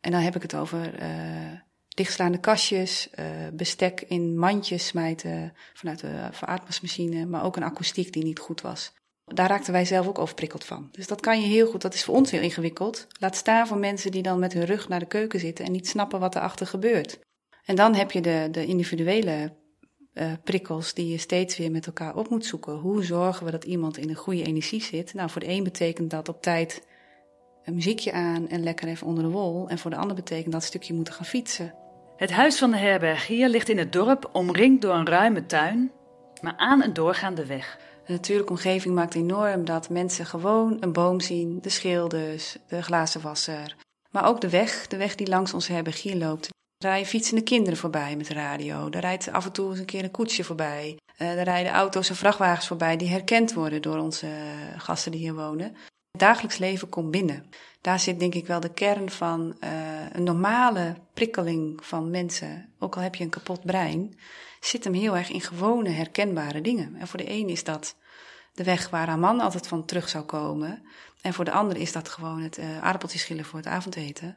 En 0.00 0.10
dan 0.10 0.20
heb 0.20 0.36
ik 0.36 0.42
het 0.42 0.54
over 0.54 1.02
uh, 1.02 1.52
dichtslaande 1.88 2.40
kastjes, 2.40 3.08
uh, 3.18 3.26
bestek 3.52 4.00
in 4.00 4.38
mandjes 4.38 4.86
smijten 4.86 5.52
vanuit 5.74 6.00
de 6.00 6.28
veratmensmachine, 6.32 7.26
maar 7.26 7.44
ook 7.44 7.56
een 7.56 7.62
akoestiek 7.62 8.12
die 8.12 8.24
niet 8.24 8.38
goed 8.38 8.60
was. 8.60 8.92
Daar 9.24 9.48
raakten 9.48 9.72
wij 9.72 9.84
zelf 9.84 10.06
ook 10.06 10.18
overprikkeld 10.18 10.64
van. 10.64 10.88
Dus 10.92 11.06
dat 11.06 11.20
kan 11.20 11.40
je 11.40 11.46
heel 11.46 11.66
goed, 11.66 11.82
dat 11.82 11.94
is 11.94 12.04
voor 12.04 12.14
ons 12.14 12.30
heel 12.30 12.42
ingewikkeld. 12.42 13.06
Laat 13.18 13.36
staan 13.36 13.66
voor 13.66 13.78
mensen 13.78 14.10
die 14.10 14.22
dan 14.22 14.38
met 14.38 14.52
hun 14.52 14.64
rug 14.64 14.88
naar 14.88 15.00
de 15.00 15.06
keuken 15.06 15.40
zitten 15.40 15.64
en 15.64 15.72
niet 15.72 15.88
snappen 15.88 16.20
wat 16.20 16.34
erachter 16.34 16.66
gebeurt. 16.66 17.18
En 17.64 17.76
dan 17.76 17.94
heb 17.94 18.10
je 18.10 18.20
de, 18.20 18.48
de 18.50 18.66
individuele 18.66 19.52
uh, 20.20 20.32
prikkels 20.44 20.94
die 20.94 21.08
je 21.08 21.18
steeds 21.18 21.56
weer 21.56 21.70
met 21.70 21.86
elkaar 21.86 22.16
op 22.16 22.28
moet 22.28 22.46
zoeken. 22.46 22.74
Hoe 22.74 23.04
zorgen 23.04 23.44
we 23.44 23.50
dat 23.50 23.64
iemand 23.64 23.98
in 23.98 24.08
een 24.08 24.14
goede 24.14 24.42
energie 24.42 24.82
zit? 24.82 25.14
Nou, 25.14 25.30
voor 25.30 25.40
de 25.40 25.48
een 25.48 25.64
betekent 25.64 26.10
dat 26.10 26.28
op 26.28 26.42
tijd 26.42 26.86
een 27.64 27.74
muziekje 27.74 28.12
aan 28.12 28.48
en 28.48 28.62
lekker 28.62 28.88
even 28.88 29.06
onder 29.06 29.24
de 29.24 29.30
wol. 29.30 29.68
En 29.68 29.78
voor 29.78 29.90
de 29.90 29.96
ander 29.96 30.16
betekent 30.16 30.52
dat 30.52 30.60
een 30.60 30.66
stukje 30.66 30.94
moeten 30.94 31.14
gaan 31.14 31.24
fietsen. 31.24 31.74
Het 32.16 32.30
huis 32.30 32.58
van 32.58 32.70
de 32.70 32.76
herbergier 32.76 33.48
ligt 33.48 33.68
in 33.68 33.78
het 33.78 33.92
dorp, 33.92 34.30
omringd 34.32 34.82
door 34.82 34.94
een 34.94 35.06
ruime 35.06 35.46
tuin, 35.46 35.90
maar 36.40 36.54
aan 36.56 36.82
een 36.82 36.92
doorgaande 36.92 37.46
weg. 37.46 37.78
De 38.06 38.12
natuurlijke 38.12 38.52
omgeving 38.52 38.94
maakt 38.94 39.14
enorm 39.14 39.64
dat 39.64 39.90
mensen 39.90 40.26
gewoon 40.26 40.76
een 40.80 40.92
boom 40.92 41.20
zien, 41.20 41.58
de 41.60 41.68
schilders, 41.68 42.56
de 42.66 42.82
glazenwasser. 42.82 43.76
Maar 44.10 44.26
ook 44.26 44.40
de 44.40 44.50
weg, 44.50 44.86
de 44.86 44.96
weg 44.96 45.14
die 45.14 45.28
langs 45.28 45.54
onze 45.54 45.72
herbergier 45.72 46.16
loopt. 46.16 46.48
Rijden 46.78 47.06
fietsende 47.06 47.42
kinderen 47.42 47.78
voorbij 47.78 48.16
met 48.16 48.28
radio. 48.28 48.88
Er 48.90 49.00
rijdt 49.00 49.32
af 49.32 49.44
en 49.44 49.52
toe 49.52 49.70
eens 49.70 49.78
een 49.78 49.84
keer 49.84 50.04
een 50.04 50.10
koetsje 50.10 50.44
voorbij. 50.44 50.98
Er 51.16 51.42
rijden 51.42 51.72
auto's 51.72 52.08
en 52.08 52.16
vrachtwagens 52.16 52.66
voorbij 52.66 52.96
die 52.96 53.08
herkend 53.08 53.52
worden 53.52 53.82
door 53.82 53.98
onze 53.98 54.28
gasten 54.76 55.12
die 55.12 55.20
hier 55.20 55.34
wonen. 55.34 55.66
Het 56.10 56.20
dagelijks 56.20 56.58
leven 56.58 56.88
komt 56.88 57.10
binnen. 57.10 57.50
Daar 57.80 58.00
zit 58.00 58.20
denk 58.20 58.34
ik 58.34 58.46
wel 58.46 58.60
de 58.60 58.72
kern 58.72 59.10
van 59.10 59.56
uh, 59.60 59.70
een 60.12 60.22
normale 60.22 60.96
prikkeling 61.14 61.86
van 61.86 62.10
mensen. 62.10 62.72
Ook 62.78 62.96
al 62.96 63.02
heb 63.02 63.14
je 63.14 63.24
een 63.24 63.30
kapot 63.30 63.64
brein, 63.64 64.18
zit 64.60 64.84
hem 64.84 64.94
heel 64.94 65.16
erg 65.16 65.30
in 65.30 65.40
gewone 65.40 65.88
herkenbare 65.88 66.60
dingen. 66.60 66.96
En 66.96 67.08
voor 67.08 67.18
de 67.18 67.30
een 67.30 67.48
is 67.48 67.64
dat 67.64 67.96
de 68.52 68.64
weg 68.64 68.90
waar 68.90 69.06
haar 69.06 69.18
man 69.18 69.40
altijd 69.40 69.66
van 69.66 69.84
terug 69.84 70.08
zou 70.08 70.24
komen. 70.24 70.82
En 71.20 71.34
voor 71.34 71.44
de 71.44 71.50
ander 71.50 71.76
is 71.76 71.92
dat 71.92 72.08
gewoon 72.08 72.40
het 72.40 72.58
uh, 72.58 72.82
aardappeltjes 72.82 73.20
schillen 73.20 73.44
voor 73.44 73.58
het 73.58 73.68
avondeten. 73.68 74.36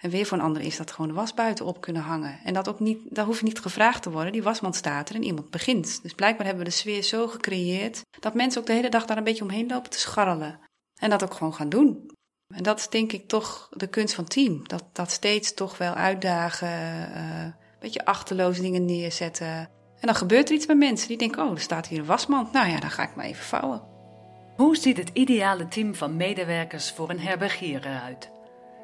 En 0.00 0.10
weer 0.10 0.26
voor 0.26 0.38
een 0.38 0.44
ander 0.44 0.62
is 0.62 0.76
dat 0.76 0.90
gewoon 0.90 1.08
de 1.08 1.16
was 1.16 1.34
buiten 1.34 1.64
op 1.64 1.80
kunnen 1.80 2.02
hangen. 2.02 2.40
En 2.44 2.54
dat 2.54 2.68
ook 2.68 2.80
niet, 2.80 3.18
hoeft 3.18 3.42
niet 3.42 3.60
gevraagd 3.60 4.02
te 4.02 4.10
worden. 4.10 4.32
Die 4.32 4.42
wasmand 4.42 4.76
staat 4.76 5.08
er 5.08 5.14
en 5.14 5.22
iemand 5.22 5.50
begint. 5.50 6.02
Dus 6.02 6.14
blijkbaar 6.14 6.46
hebben 6.46 6.64
we 6.64 6.70
de 6.70 6.76
sfeer 6.76 7.02
zo 7.02 7.28
gecreëerd 7.28 8.00
dat 8.20 8.34
mensen 8.34 8.60
ook 8.60 8.66
de 8.66 8.72
hele 8.72 8.88
dag 8.88 9.04
daar 9.04 9.16
een 9.16 9.24
beetje 9.24 9.44
omheen 9.44 9.66
lopen 9.66 9.90
te 9.90 9.98
scharrelen. 9.98 10.60
En 11.00 11.10
dat 11.10 11.22
ook 11.22 11.34
gewoon 11.34 11.54
gaan 11.54 11.68
doen. 11.68 12.10
En 12.54 12.62
dat 12.62 12.78
is 12.78 12.88
denk 12.88 13.12
ik 13.12 13.28
toch 13.28 13.68
de 13.70 13.86
kunst 13.86 14.14
van 14.14 14.24
team. 14.24 14.68
Dat, 14.68 14.84
dat 14.92 15.10
steeds 15.10 15.54
toch 15.54 15.78
wel 15.78 15.94
uitdagen, 15.94 16.68
uh, 16.68 17.42
een 17.42 17.54
beetje 17.80 18.04
achterloze 18.04 18.60
dingen 18.60 18.84
neerzetten. 18.84 19.46
En 19.46 20.08
dan 20.08 20.14
gebeurt 20.14 20.48
er 20.48 20.54
iets 20.54 20.66
met 20.66 20.76
mensen 20.76 21.08
die 21.08 21.18
denken, 21.18 21.44
oh, 21.44 21.50
er 21.50 21.60
staat 21.60 21.86
hier 21.86 21.98
een 21.98 22.04
wasmand. 22.04 22.52
Nou 22.52 22.68
ja, 22.68 22.80
dan 22.80 22.90
ga 22.90 23.02
ik 23.02 23.14
maar 23.14 23.24
even 23.24 23.44
vouwen. 23.44 23.91
Hoe 24.56 24.76
ziet 24.76 24.96
het 24.96 25.10
ideale 25.12 25.68
team 25.68 25.94
van 25.94 26.16
medewerkers 26.16 26.90
voor 26.90 27.10
een 27.10 27.20
herbergier 27.20 27.86
eruit? 27.86 28.30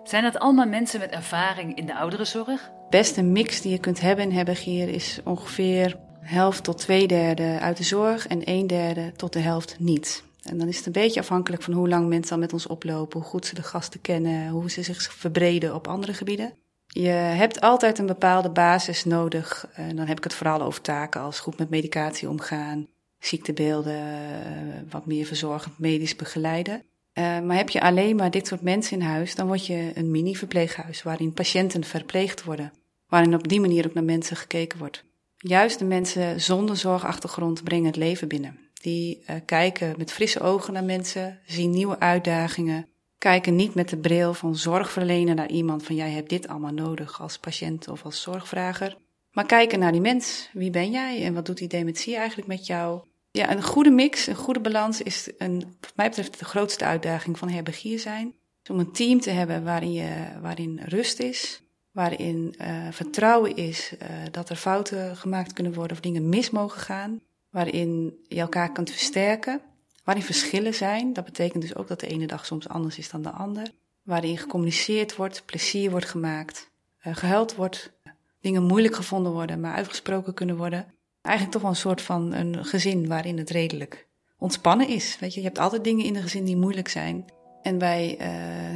Zijn 0.04 0.22
dat 0.22 0.38
allemaal 0.38 0.66
mensen 0.66 1.00
met 1.00 1.10
ervaring 1.10 1.76
in 1.76 1.86
de 1.86 1.96
ouderenzorg? 1.96 2.60
De 2.60 2.96
beste 2.96 3.22
mix 3.22 3.60
die 3.60 3.72
je 3.72 3.78
kunt 3.78 4.00
hebben 4.00 4.24
in 4.24 4.32
herbergier 4.32 4.88
is 4.88 5.20
ongeveer 5.24 5.98
helft 6.20 6.64
tot 6.64 6.78
twee 6.78 7.06
derde 7.06 7.58
uit 7.60 7.76
de 7.76 7.84
zorg 7.84 8.26
en 8.26 8.40
een 8.44 8.66
derde 8.66 9.12
tot 9.12 9.32
de 9.32 9.38
helft 9.38 9.76
niet. 9.78 10.24
En 10.42 10.58
dan 10.58 10.68
is 10.68 10.76
het 10.76 10.86
een 10.86 10.92
beetje 10.92 11.20
afhankelijk 11.20 11.62
van 11.62 11.72
hoe 11.72 11.88
lang 11.88 12.08
mensen 12.08 12.32
al 12.34 12.40
met 12.40 12.52
ons 12.52 12.66
oplopen, 12.66 13.20
hoe 13.20 13.28
goed 13.28 13.46
ze 13.46 13.54
de 13.54 13.62
gasten 13.62 14.00
kennen, 14.00 14.48
hoe 14.48 14.70
ze 14.70 14.82
zich 14.82 15.02
verbreden 15.02 15.74
op 15.74 15.88
andere 15.88 16.14
gebieden. 16.14 16.52
Je 16.86 17.08
hebt 17.08 17.60
altijd 17.60 17.98
een 17.98 18.06
bepaalde 18.06 18.50
basis 18.50 19.04
nodig. 19.04 19.68
En 19.74 19.96
dan 19.96 20.06
heb 20.06 20.16
ik 20.16 20.24
het 20.24 20.34
vooral 20.34 20.62
over 20.62 20.80
taken 20.80 21.20
als 21.20 21.40
goed 21.40 21.58
met 21.58 21.70
medicatie 21.70 22.28
omgaan, 22.28 22.86
ziektebeelden, 23.18 24.86
wat 24.90 25.06
meer 25.06 25.26
verzorgend 25.26 25.78
medisch 25.78 26.16
begeleiden. 26.16 26.82
Uh, 27.18 27.40
maar 27.40 27.56
heb 27.56 27.68
je 27.68 27.80
alleen 27.80 28.16
maar 28.16 28.30
dit 28.30 28.46
soort 28.46 28.60
mensen 28.60 29.00
in 29.00 29.06
huis, 29.06 29.34
dan 29.34 29.46
word 29.46 29.66
je 29.66 29.90
een 29.94 30.10
mini-verpleeghuis 30.10 31.02
waarin 31.02 31.32
patiënten 31.32 31.84
verpleegd 31.84 32.44
worden. 32.44 32.72
Waarin 33.08 33.34
op 33.34 33.48
die 33.48 33.60
manier 33.60 33.86
ook 33.86 33.94
naar 33.94 34.04
mensen 34.04 34.36
gekeken 34.36 34.78
wordt. 34.78 35.04
Juist 35.36 35.78
de 35.78 35.84
mensen 35.84 36.40
zonder 36.40 36.76
zorgachtergrond 36.76 37.64
brengen 37.64 37.86
het 37.86 37.96
leven 37.96 38.28
binnen. 38.28 38.58
Die 38.72 39.22
uh, 39.30 39.36
kijken 39.44 39.94
met 39.96 40.12
frisse 40.12 40.40
ogen 40.40 40.72
naar 40.72 40.84
mensen, 40.84 41.38
zien 41.46 41.70
nieuwe 41.70 42.00
uitdagingen, 42.00 42.86
kijken 43.18 43.56
niet 43.56 43.74
met 43.74 43.88
de 43.88 43.96
bril 43.96 44.34
van 44.34 44.56
zorgverlener 44.56 45.34
naar 45.34 45.50
iemand 45.50 45.82
van 45.82 45.94
jij 45.94 46.10
hebt 46.10 46.28
dit 46.28 46.48
allemaal 46.48 46.72
nodig 46.72 47.20
als 47.20 47.38
patiënt 47.38 47.88
of 47.88 48.04
als 48.04 48.22
zorgvrager. 48.22 48.96
Maar 49.32 49.46
kijken 49.46 49.78
naar 49.78 49.92
die 49.92 50.00
mens. 50.00 50.50
Wie 50.52 50.70
ben 50.70 50.90
jij 50.90 51.24
en 51.24 51.34
wat 51.34 51.46
doet 51.46 51.58
die 51.58 51.68
dementie 51.68 52.16
eigenlijk 52.16 52.48
met 52.48 52.66
jou? 52.66 53.00
Ja, 53.38 53.50
een 53.50 53.62
goede 53.62 53.90
mix, 53.90 54.26
een 54.26 54.34
goede 54.34 54.60
balans 54.60 55.02
is 55.02 55.30
een, 55.38 55.76
wat 55.80 55.92
mij 55.96 56.08
betreft 56.08 56.38
de 56.38 56.44
grootste 56.44 56.84
uitdaging 56.84 57.38
van 57.38 57.48
herbergier 57.48 57.98
zijn. 57.98 58.34
Om 58.70 58.78
een 58.78 58.92
team 58.92 59.20
te 59.20 59.30
hebben 59.30 59.64
waarin, 59.64 59.92
je, 59.92 60.26
waarin 60.40 60.80
rust 60.84 61.20
is, 61.20 61.62
waarin 61.90 62.54
uh, 62.60 62.88
vertrouwen 62.90 63.56
is 63.56 63.92
uh, 64.02 64.08
dat 64.30 64.48
er 64.48 64.56
fouten 64.56 65.16
gemaakt 65.16 65.52
kunnen 65.52 65.74
worden 65.74 65.96
of 65.96 66.02
dingen 66.02 66.28
mis 66.28 66.50
mogen 66.50 66.80
gaan, 66.80 67.20
waarin 67.50 68.18
je 68.28 68.40
elkaar 68.40 68.72
kunt 68.72 68.90
versterken, 68.90 69.60
waarin 70.04 70.24
verschillen 70.24 70.74
zijn. 70.74 71.12
Dat 71.12 71.24
betekent 71.24 71.62
dus 71.62 71.76
ook 71.76 71.88
dat 71.88 72.00
de 72.00 72.06
ene 72.06 72.26
dag 72.26 72.46
soms 72.46 72.68
anders 72.68 72.98
is 72.98 73.10
dan 73.10 73.22
de 73.22 73.30
ander. 73.30 73.70
Waarin 74.02 74.38
gecommuniceerd 74.38 75.16
wordt, 75.16 75.42
plezier 75.44 75.90
wordt 75.90 76.06
gemaakt, 76.06 76.70
uh, 77.06 77.16
gehuild 77.16 77.54
wordt, 77.54 77.92
dingen 78.40 78.62
moeilijk 78.62 78.94
gevonden 78.94 79.32
worden, 79.32 79.60
maar 79.60 79.74
uitgesproken 79.74 80.34
kunnen 80.34 80.56
worden. 80.56 80.96
Eigenlijk 81.28 81.50
toch 81.50 81.62
wel 81.62 81.70
een 81.70 81.76
soort 81.76 82.02
van 82.02 82.32
een 82.32 82.64
gezin 82.64 83.08
waarin 83.08 83.38
het 83.38 83.50
redelijk 83.50 84.08
ontspannen 84.38 84.88
is. 84.88 85.18
Weet 85.20 85.34
je, 85.34 85.40
je 85.40 85.46
hebt 85.46 85.58
altijd 85.58 85.84
dingen 85.84 86.04
in 86.04 86.16
een 86.16 86.22
gezin 86.22 86.44
die 86.44 86.56
moeilijk 86.56 86.88
zijn. 86.88 87.24
En 87.62 87.78
bij 87.78 88.12
uh, 88.12 88.26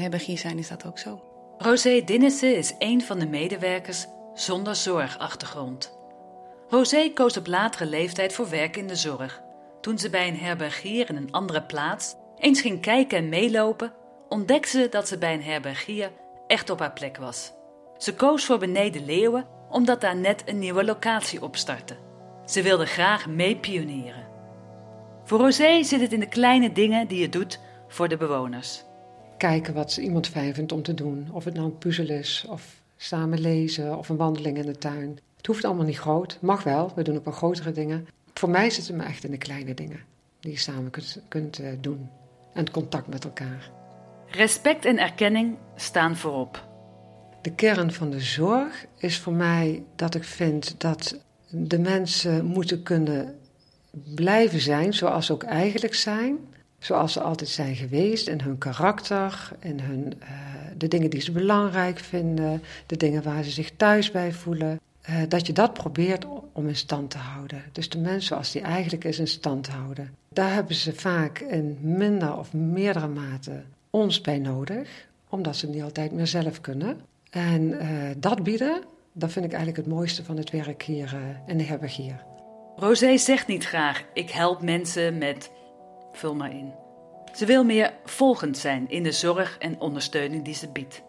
herbergier 0.00 0.38
zijn 0.38 0.58
is 0.58 0.68
dat 0.68 0.86
ook 0.86 0.98
zo. 0.98 1.22
Rosé 1.58 2.02
Dinnissen 2.04 2.56
is 2.56 2.74
een 2.78 3.02
van 3.02 3.18
de 3.18 3.26
medewerkers 3.26 4.06
zonder 4.34 4.76
zorgachtergrond. 4.76 5.98
Rosé 6.68 7.10
koos 7.14 7.36
op 7.36 7.46
latere 7.46 7.86
leeftijd 7.86 8.32
voor 8.32 8.50
werk 8.50 8.76
in 8.76 8.86
de 8.86 8.96
zorg. 8.96 9.42
Toen 9.80 9.98
ze 9.98 10.10
bij 10.10 10.28
een 10.28 10.38
herbergier 10.38 11.08
in 11.08 11.16
een 11.16 11.32
andere 11.32 11.62
plaats 11.62 12.14
eens 12.36 12.60
ging 12.60 12.80
kijken 12.80 13.18
en 13.18 13.28
meelopen, 13.28 13.94
ontdekte 14.28 14.68
ze 14.68 14.88
dat 14.90 15.08
ze 15.08 15.18
bij 15.18 15.34
een 15.34 15.42
herbergier 15.42 16.12
echt 16.46 16.70
op 16.70 16.78
haar 16.78 16.92
plek 16.92 17.16
was. 17.16 17.52
Ze 17.96 18.14
koos 18.14 18.44
voor 18.44 18.58
Beneden 18.58 19.04
Leeuwen 19.04 19.46
omdat 19.70 20.00
daar 20.00 20.16
net 20.16 20.42
een 20.46 20.58
nieuwe 20.58 20.84
locatie 20.84 21.42
opstartte. 21.42 22.10
Ze 22.44 22.62
wilde 22.62 22.86
graag 22.86 23.28
mee 23.28 23.56
pionieren. 23.56 24.26
Voor 25.24 25.38
Rosé 25.38 25.82
zit 25.82 26.00
het 26.00 26.12
in 26.12 26.20
de 26.20 26.28
kleine 26.28 26.72
dingen 26.72 27.08
die 27.08 27.20
je 27.20 27.28
doet 27.28 27.60
voor 27.88 28.08
de 28.08 28.16
bewoners. 28.16 28.84
Kijken 29.36 29.74
wat 29.74 29.96
iemand 29.96 30.28
fijn 30.28 30.54
vindt 30.54 30.72
om 30.72 30.82
te 30.82 30.94
doen. 30.94 31.28
Of 31.32 31.44
het 31.44 31.54
nou 31.54 31.66
een 31.66 31.78
puzzel 31.78 32.08
is, 32.08 32.46
of 32.48 32.82
samen 32.96 33.40
lezen, 33.40 33.98
of 33.98 34.08
een 34.08 34.16
wandeling 34.16 34.56
in 34.56 34.66
de 34.66 34.78
tuin. 34.78 35.18
Het 35.36 35.46
hoeft 35.46 35.64
allemaal 35.64 35.86
niet 35.86 35.98
groot. 35.98 36.38
Mag 36.40 36.62
wel, 36.62 36.92
we 36.94 37.02
doen 37.02 37.16
ook 37.16 37.24
wel 37.24 37.34
grotere 37.34 37.72
dingen. 37.72 38.08
Voor 38.34 38.50
mij 38.50 38.70
zit 38.70 38.86
het 38.86 38.96
me 38.96 39.02
echt 39.02 39.24
in 39.24 39.30
de 39.30 39.38
kleine 39.38 39.74
dingen 39.74 40.00
die 40.40 40.52
je 40.52 40.58
samen 40.58 40.90
kunt, 40.90 41.22
kunt 41.28 41.60
uh, 41.60 41.68
doen. 41.80 42.10
En 42.52 42.60
het 42.60 42.70
contact 42.70 43.06
met 43.06 43.24
elkaar. 43.24 43.70
Respect 44.26 44.84
en 44.84 44.98
erkenning 44.98 45.56
staan 45.74 46.16
voorop. 46.16 46.68
De 47.42 47.54
kern 47.54 47.92
van 47.92 48.10
de 48.10 48.20
zorg 48.20 48.86
is 48.98 49.18
voor 49.18 49.32
mij 49.32 49.82
dat 49.96 50.14
ik 50.14 50.24
vind 50.24 50.74
dat 50.80 51.18
de 51.54 51.78
mensen 51.78 52.44
moeten 52.44 52.82
kunnen 52.82 53.34
blijven 54.14 54.60
zijn 54.60 54.94
zoals 54.94 55.26
ze 55.26 55.32
ook 55.32 55.42
eigenlijk 55.42 55.94
zijn. 55.94 56.38
Zoals 56.78 57.12
ze 57.12 57.20
altijd 57.20 57.50
zijn 57.50 57.76
geweest 57.76 58.28
in 58.28 58.40
hun 58.40 58.58
karakter, 58.58 59.50
in 59.60 59.80
hun, 59.80 60.12
uh, 60.22 60.28
de 60.76 60.88
dingen 60.88 61.10
die 61.10 61.20
ze 61.20 61.32
belangrijk 61.32 61.98
vinden, 61.98 62.62
de 62.86 62.96
dingen 62.96 63.22
waar 63.22 63.42
ze 63.42 63.50
zich 63.50 63.70
thuis 63.76 64.10
bij 64.10 64.32
voelen. 64.32 64.80
Uh, 65.10 65.16
dat 65.28 65.46
je 65.46 65.52
dat 65.52 65.72
probeert 65.72 66.26
om 66.52 66.68
in 66.68 66.76
stand 66.76 67.10
te 67.10 67.18
houden. 67.18 67.62
Dus 67.72 67.88
de 67.88 67.98
mens 67.98 68.26
zoals 68.26 68.52
die 68.52 68.62
eigenlijk 68.62 69.04
is 69.04 69.18
in 69.18 69.28
stand 69.28 69.68
houden. 69.68 70.14
Daar 70.28 70.52
hebben 70.52 70.74
ze 70.74 70.92
vaak 70.92 71.38
in 71.38 71.78
minder 71.80 72.38
of 72.38 72.52
meerdere 72.52 73.08
mate 73.08 73.62
ons 73.90 74.20
bij 74.20 74.38
nodig, 74.38 75.08
omdat 75.28 75.56
ze 75.56 75.68
niet 75.68 75.82
altijd 75.82 76.12
meer 76.12 76.26
zelf 76.26 76.60
kunnen. 76.60 77.00
En 77.30 77.62
uh, 77.62 77.82
dat 78.16 78.42
bieden, 78.42 78.82
dat 79.12 79.32
vind 79.32 79.44
ik 79.44 79.52
eigenlijk 79.52 79.86
het 79.86 79.94
mooiste 79.94 80.24
van 80.24 80.36
het 80.36 80.50
werk 80.50 80.82
hier 80.82 81.14
uh, 81.14 81.20
in 81.46 81.58
de 81.58 81.64
herbergier. 81.64 82.24
Rosé 82.76 83.16
zegt 83.16 83.46
niet 83.46 83.64
graag: 83.64 84.04
ik 84.14 84.30
help 84.30 84.62
mensen 84.62 85.18
met. 85.18 85.50
Vul 86.12 86.34
maar 86.34 86.50
in. 86.50 86.72
Ze 87.34 87.46
wil 87.46 87.64
meer 87.64 87.92
volgend 88.04 88.58
zijn 88.58 88.90
in 88.90 89.02
de 89.02 89.12
zorg 89.12 89.58
en 89.58 89.80
ondersteuning 89.80 90.44
die 90.44 90.54
ze 90.54 90.68
biedt. 90.68 91.02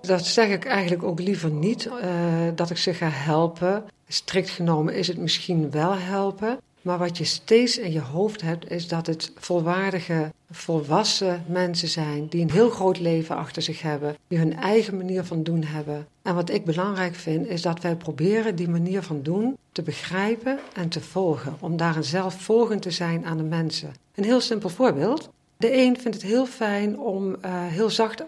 Dat 0.00 0.26
zeg 0.26 0.48
ik 0.48 0.64
eigenlijk 0.64 1.02
ook 1.02 1.20
liever 1.20 1.50
niet, 1.50 1.86
uh, 1.86 2.48
dat 2.54 2.70
ik 2.70 2.76
ze 2.76 2.94
ga 2.94 3.08
helpen. 3.08 3.84
Strikt 4.08 4.50
genomen 4.50 4.94
is 4.94 5.08
het 5.08 5.18
misschien 5.18 5.70
wel 5.70 5.94
helpen. 5.94 6.58
Maar 6.82 6.98
wat 6.98 7.18
je 7.18 7.24
steeds 7.24 7.78
in 7.78 7.92
je 7.92 8.00
hoofd 8.00 8.40
hebt, 8.40 8.70
is 8.70 8.88
dat 8.88 9.06
het 9.06 9.32
volwaardige, 9.34 10.32
volwassen 10.50 11.44
mensen 11.46 11.88
zijn. 11.88 12.26
Die 12.28 12.42
een 12.42 12.50
heel 12.50 12.70
groot 12.70 12.98
leven 12.98 13.36
achter 13.36 13.62
zich 13.62 13.82
hebben. 13.82 14.16
Die 14.28 14.38
hun 14.38 14.56
eigen 14.56 14.96
manier 14.96 15.24
van 15.24 15.42
doen 15.42 15.62
hebben. 15.62 16.06
En 16.22 16.34
wat 16.34 16.50
ik 16.50 16.64
belangrijk 16.64 17.14
vind, 17.14 17.46
is 17.46 17.62
dat 17.62 17.80
wij 17.80 17.96
proberen 17.96 18.56
die 18.56 18.68
manier 18.68 19.02
van 19.02 19.22
doen 19.22 19.56
te 19.72 19.82
begrijpen 19.82 20.58
en 20.72 20.88
te 20.88 21.00
volgen. 21.00 21.56
Om 21.60 21.76
daarin 21.76 22.04
zelf 22.04 22.34
volgend 22.34 22.82
te 22.82 22.90
zijn 22.90 23.24
aan 23.24 23.36
de 23.36 23.42
mensen. 23.42 23.92
Een 24.14 24.24
heel 24.24 24.40
simpel 24.40 24.68
voorbeeld. 24.68 25.28
De 25.56 25.76
een 25.76 26.00
vindt 26.00 26.16
het 26.16 26.26
heel 26.26 26.46
fijn 26.46 26.98
om 26.98 27.28
uh, 27.28 27.36
heel 27.66 27.90
zacht 27.90 28.24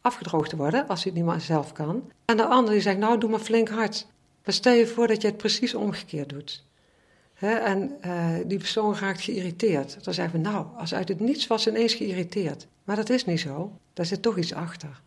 afgedroogd 0.00 0.50
te 0.50 0.56
worden 0.56 0.88
als 0.88 1.02
hij 1.02 1.12
het 1.12 1.22
niet 1.22 1.30
meer 1.30 1.40
zelf 1.40 1.72
kan. 1.72 2.02
En 2.24 2.36
de 2.36 2.46
ander 2.46 2.72
die 2.72 2.82
zegt, 2.82 2.98
nou 2.98 3.18
doe 3.18 3.30
maar 3.30 3.40
flink 3.40 3.68
hard. 3.68 4.06
Maar 4.44 4.54
stel 4.54 4.72
je 4.72 4.86
voor 4.86 5.06
dat 5.06 5.22
je 5.22 5.28
het 5.28 5.36
precies 5.36 5.74
omgekeerd 5.74 6.28
doet. 6.28 6.64
He, 7.36 7.54
en 7.54 7.96
uh, 8.06 8.34
die 8.46 8.58
persoon 8.58 8.96
raakt 8.96 9.20
geïrriteerd. 9.20 10.04
Dan 10.04 10.14
zeggen 10.14 10.42
we, 10.42 10.48
nou, 10.48 10.66
als 10.76 10.94
uit 10.94 11.08
het 11.08 11.20
niets 11.20 11.46
was 11.46 11.66
ineens 11.66 11.94
geïrriteerd. 11.94 12.66
Maar 12.84 12.96
dat 12.96 13.10
is 13.10 13.24
niet 13.24 13.40
zo. 13.40 13.78
Daar 13.92 14.06
zit 14.06 14.22
toch 14.22 14.38
iets 14.38 14.52
achter. 14.54 15.02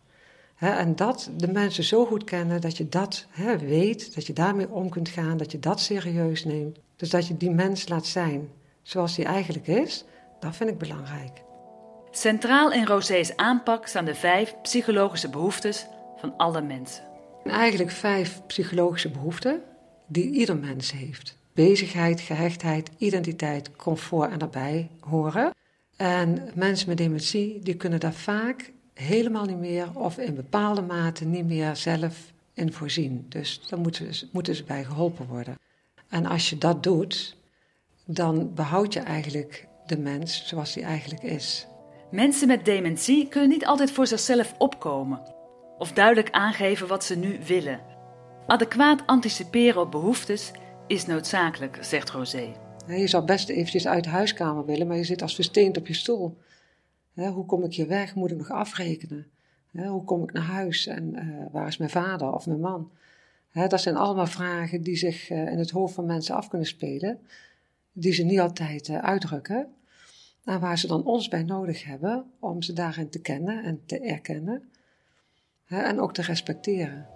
He, 0.54 0.70
en 0.70 0.96
dat 0.96 1.30
de 1.36 1.52
mensen 1.52 1.84
zo 1.84 2.06
goed 2.06 2.24
kennen 2.24 2.60
dat 2.60 2.76
je 2.76 2.88
dat 2.88 3.26
he, 3.30 3.58
weet, 3.58 4.14
dat 4.14 4.26
je 4.26 4.32
daarmee 4.32 4.70
om 4.70 4.88
kunt 4.88 5.08
gaan, 5.08 5.36
dat 5.36 5.52
je 5.52 5.58
dat 5.58 5.80
serieus 5.80 6.44
neemt. 6.44 6.78
Dus 6.96 7.10
dat 7.10 7.26
je 7.26 7.36
die 7.36 7.50
mens 7.50 7.88
laat 7.88 8.06
zijn 8.06 8.48
zoals 8.82 9.14
die 9.14 9.24
eigenlijk 9.24 9.66
is, 9.66 10.04
dat 10.40 10.56
vind 10.56 10.70
ik 10.70 10.78
belangrijk. 10.78 11.42
Centraal 12.10 12.72
in 12.72 12.86
Rosé's 12.86 13.36
aanpak 13.36 13.86
staan 13.86 14.04
de 14.04 14.14
vijf 14.14 14.54
psychologische 14.62 15.28
behoeftes 15.28 15.86
van 16.16 16.36
alle 16.36 16.62
mensen. 16.62 17.04
Eigenlijk 17.44 17.90
vijf 17.90 18.40
psychologische 18.46 19.10
behoeften 19.10 19.62
die 20.06 20.30
ieder 20.30 20.56
mens 20.56 20.92
heeft. 20.92 21.38
Bezigheid, 21.52 22.20
gehechtheid, 22.20 22.90
identiteit, 22.98 23.76
comfort 23.76 24.30
en 24.30 24.38
daarbij 24.38 24.90
horen. 25.00 25.54
En 25.96 26.50
mensen 26.54 26.88
met 26.88 26.96
dementie 26.96 27.58
die 27.62 27.76
kunnen 27.76 28.00
daar 28.00 28.12
vaak 28.12 28.72
helemaal 28.94 29.44
niet 29.44 29.58
meer 29.58 29.88
of 29.94 30.18
in 30.18 30.34
bepaalde 30.34 30.82
mate 30.82 31.24
niet 31.24 31.46
meer 31.46 31.76
zelf 31.76 32.32
in 32.54 32.72
voorzien. 32.72 33.26
Dus 33.28 33.60
daar 33.68 33.78
moeten 33.78 34.14
ze, 34.14 34.28
moeten 34.32 34.54
ze 34.54 34.64
bij 34.64 34.84
geholpen 34.84 35.26
worden. 35.26 35.58
En 36.08 36.26
als 36.26 36.50
je 36.50 36.58
dat 36.58 36.82
doet, 36.82 37.36
dan 38.04 38.54
behoud 38.54 38.92
je 38.92 39.00
eigenlijk 39.00 39.66
de 39.86 39.98
mens 39.98 40.46
zoals 40.46 40.72
die 40.72 40.82
eigenlijk 40.82 41.22
is. 41.22 41.66
Mensen 42.10 42.48
met 42.48 42.64
dementie 42.64 43.28
kunnen 43.28 43.48
niet 43.48 43.66
altijd 43.66 43.90
voor 43.90 44.06
zichzelf 44.06 44.54
opkomen 44.58 45.22
of 45.78 45.92
duidelijk 45.92 46.30
aangeven 46.30 46.86
wat 46.86 47.04
ze 47.04 47.16
nu 47.16 47.38
willen. 47.46 47.80
Adequaat 48.46 49.06
anticiperen 49.06 49.80
op 49.80 49.90
behoeftes 49.90 50.50
is 50.90 51.06
noodzakelijk, 51.06 51.78
zegt 51.80 52.10
Rosé. 52.10 52.52
Je 52.86 53.06
zou 53.06 53.24
best 53.24 53.48
eventjes 53.48 53.86
uit 53.86 54.04
de 54.04 54.10
huiskamer 54.10 54.64
willen, 54.64 54.86
maar 54.86 54.96
je 54.96 55.04
zit 55.04 55.22
als 55.22 55.34
versteend 55.34 55.76
op 55.76 55.86
je 55.86 55.94
stoel. 55.94 56.38
Hoe 57.14 57.46
kom 57.46 57.64
ik 57.64 57.74
hier 57.74 57.88
weg? 57.88 58.14
Moet 58.14 58.30
ik 58.30 58.36
nog 58.36 58.50
afrekenen? 58.50 59.26
Hoe 59.72 60.04
kom 60.04 60.22
ik 60.22 60.32
naar 60.32 60.42
huis? 60.42 60.86
En 60.86 61.12
uh, 61.14 61.46
waar 61.52 61.66
is 61.66 61.76
mijn 61.76 61.90
vader 61.90 62.32
of 62.32 62.46
mijn 62.46 62.60
man? 62.60 62.90
Dat 63.52 63.80
zijn 63.80 63.96
allemaal 63.96 64.26
vragen 64.26 64.82
die 64.82 64.96
zich 64.96 65.30
uh, 65.30 65.52
in 65.52 65.58
het 65.58 65.70
hoofd 65.70 65.94
van 65.94 66.06
mensen 66.06 66.34
af 66.34 66.48
kunnen 66.48 66.68
spelen, 66.68 67.18
die 67.92 68.12
ze 68.12 68.22
niet 68.22 68.40
altijd 68.40 68.88
uh, 68.88 68.98
uitdrukken. 68.98 69.66
En 70.44 70.60
waar 70.60 70.78
ze 70.78 70.86
dan 70.86 71.04
ons 71.04 71.28
bij 71.28 71.42
nodig 71.42 71.84
hebben 71.84 72.24
om 72.38 72.62
ze 72.62 72.72
daarin 72.72 73.08
te 73.08 73.20
kennen 73.20 73.64
en 73.64 73.80
te 73.86 74.00
erkennen. 74.00 74.70
En 75.66 76.00
ook 76.00 76.14
te 76.14 76.22
respecteren. 76.22 77.06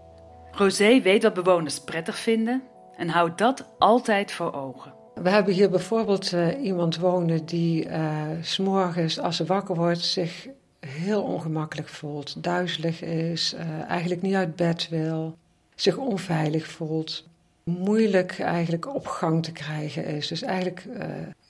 Rosé 0.51 1.01
weet 1.01 1.23
wat 1.23 1.35
bewoners 1.35 1.81
prettig 1.81 2.19
vinden 2.19 2.63
en 2.97 3.09
houdt 3.09 3.39
dat 3.39 3.69
altijd 3.79 4.33
voor 4.33 4.53
ogen. 4.53 4.93
We 5.15 5.31
hebben 5.31 5.55
hier 5.55 5.71
bijvoorbeeld 5.71 6.33
uh, 6.33 6.65
iemand 6.65 6.97
wonen 6.97 7.47
die 7.47 7.89
uh, 7.89 8.23
s'morgens 8.41 9.19
als 9.21 9.37
ze 9.37 9.45
wakker 9.45 9.75
wordt 9.75 10.01
zich 10.01 10.49
heel 10.81 11.23
ongemakkelijk 11.23 11.89
voelt, 11.89 12.43
duizelig 12.43 13.03
is, 13.03 13.55
uh, 13.55 13.61
eigenlijk 13.89 14.23
niet 14.23 14.35
uit 14.35 14.57
bed 14.57 14.89
wil, 14.89 15.37
zich 15.75 15.97
onveilig 15.97 16.67
voelt, 16.67 17.25
moeilijk 17.65 18.39
eigenlijk 18.39 18.95
op 18.95 19.07
gang 19.07 19.45
te 19.45 19.53
krijgen 19.53 20.05
is. 20.05 20.29
Dus 20.29 20.43
eigenlijk 20.43 20.87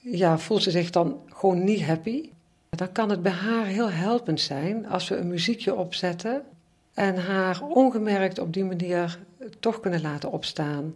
ja, 0.01 0.39
voelt 0.39 0.63
ze 0.63 0.71
zich 0.71 0.91
dan 0.91 1.17
gewoon 1.29 1.65
niet 1.65 1.83
happy. 1.83 2.29
Dan 2.71 2.93
kan 2.93 3.11
het 3.11 3.23
bij 3.23 3.33
haar 3.33 3.67
heel 3.67 3.91
helpend 3.91 4.41
zijn 4.41 4.89
als 4.89 5.09
we 5.09 5.17
een 5.17 5.29
muziekje 5.29 5.75
opzetten 5.75 6.43
en 6.95 7.17
haar 7.17 7.63
ongemerkt 7.63 8.39
op 8.39 8.53
die 8.53 8.65
manier 8.65 9.19
toch 9.61 9.81
kunnen 9.81 10.01
laten 10.01 10.33
opstaan. 10.33 10.95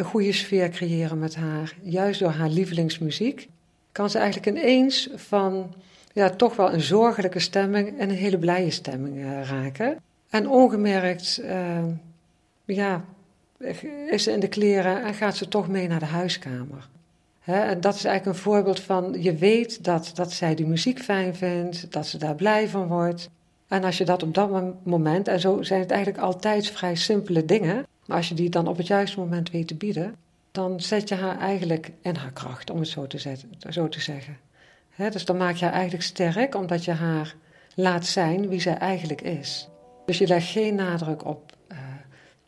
Een 0.00 0.06
goede 0.06 0.32
sfeer 0.32 0.68
creëren 0.68 1.18
met 1.18 1.34
haar. 1.34 1.74
Juist 1.82 2.20
door 2.20 2.30
haar 2.30 2.48
lievelingsmuziek 2.48 3.48
kan 3.92 4.10
ze 4.10 4.18
eigenlijk 4.18 4.58
ineens 4.58 5.10
van 5.14 5.74
ja, 6.12 6.30
toch 6.30 6.56
wel 6.56 6.72
een 6.72 6.80
zorgelijke 6.80 7.38
stemming 7.38 7.98
en 7.98 8.10
een 8.10 8.16
hele 8.16 8.38
blije 8.38 8.70
stemming 8.70 9.16
uh, 9.16 9.48
raken. 9.48 9.96
En 10.30 10.48
ongemerkt 10.48 11.40
uh, 11.42 11.84
ja, 12.64 13.04
is 14.10 14.22
ze 14.22 14.32
in 14.32 14.40
de 14.40 14.48
kleren 14.48 15.04
en 15.04 15.14
gaat 15.14 15.36
ze 15.36 15.48
toch 15.48 15.68
mee 15.68 15.88
naar 15.88 15.98
de 15.98 16.04
huiskamer. 16.04 16.88
en 17.44 17.80
dat 17.80 17.94
is 17.94 18.04
eigenlijk 18.04 18.36
een 18.36 18.42
voorbeeld 18.42 18.80
van, 18.80 19.16
je 19.22 19.34
weet 19.34 19.84
dat, 19.84 20.10
dat 20.14 20.32
zij 20.32 20.54
die 20.54 20.66
muziek 20.66 20.98
fijn 20.98 21.34
vindt, 21.34 21.92
dat 21.92 22.06
ze 22.06 22.18
daar 22.18 22.34
blij 22.34 22.68
van 22.68 22.86
wordt. 22.86 23.30
En 23.70 23.84
als 23.84 23.98
je 23.98 24.04
dat 24.04 24.22
op 24.22 24.34
dat 24.34 24.50
moment, 24.84 25.28
en 25.28 25.40
zo 25.40 25.62
zijn 25.62 25.80
het 25.80 25.90
eigenlijk 25.90 26.22
altijd 26.22 26.70
vrij 26.70 26.94
simpele 26.94 27.44
dingen, 27.44 27.86
maar 28.06 28.16
als 28.16 28.28
je 28.28 28.34
die 28.34 28.50
dan 28.50 28.66
op 28.66 28.76
het 28.76 28.86
juiste 28.86 29.18
moment 29.18 29.50
weet 29.50 29.68
te 29.68 29.74
bieden, 29.74 30.14
dan 30.50 30.80
zet 30.80 31.08
je 31.08 31.14
haar 31.14 31.38
eigenlijk 31.38 31.90
in 32.02 32.14
haar 32.14 32.32
kracht, 32.32 32.70
om 32.70 32.78
het 32.78 32.88
zo 32.88 33.06
te, 33.06 33.18
zetten, 33.18 33.48
zo 33.68 33.88
te 33.88 34.00
zeggen. 34.00 34.38
dus 34.96 35.24
dan 35.24 35.36
maak 35.36 35.54
je 35.54 35.64
haar 35.64 35.74
eigenlijk 35.74 36.02
sterk, 36.02 36.54
omdat 36.54 36.84
je 36.84 36.92
haar 36.92 37.34
laat 37.74 38.06
zijn 38.06 38.48
wie 38.48 38.60
zij 38.60 38.76
eigenlijk 38.76 39.20
is. 39.20 39.68
Dus 40.06 40.18
je 40.18 40.26
legt 40.26 40.50
geen 40.50 40.74
nadruk 40.74 41.24
op 41.24 41.56
uh, 41.72 41.78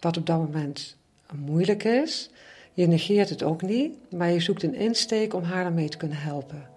wat 0.00 0.17
op 0.17 0.26
dat 0.26 0.38
moment 0.38 0.97
moeilijk 1.35 1.85
is. 1.85 2.31
Je 2.73 2.87
negeert 2.87 3.29
het 3.29 3.43
ook 3.43 3.62
niet, 3.62 3.93
maar 4.11 4.31
je 4.31 4.41
zoekt 4.41 4.62
een 4.62 4.75
insteek 4.75 5.35
om 5.35 5.43
haar 5.43 5.64
ermee 5.64 5.88
te 5.88 5.97
kunnen 5.97 6.19
helpen. 6.19 6.72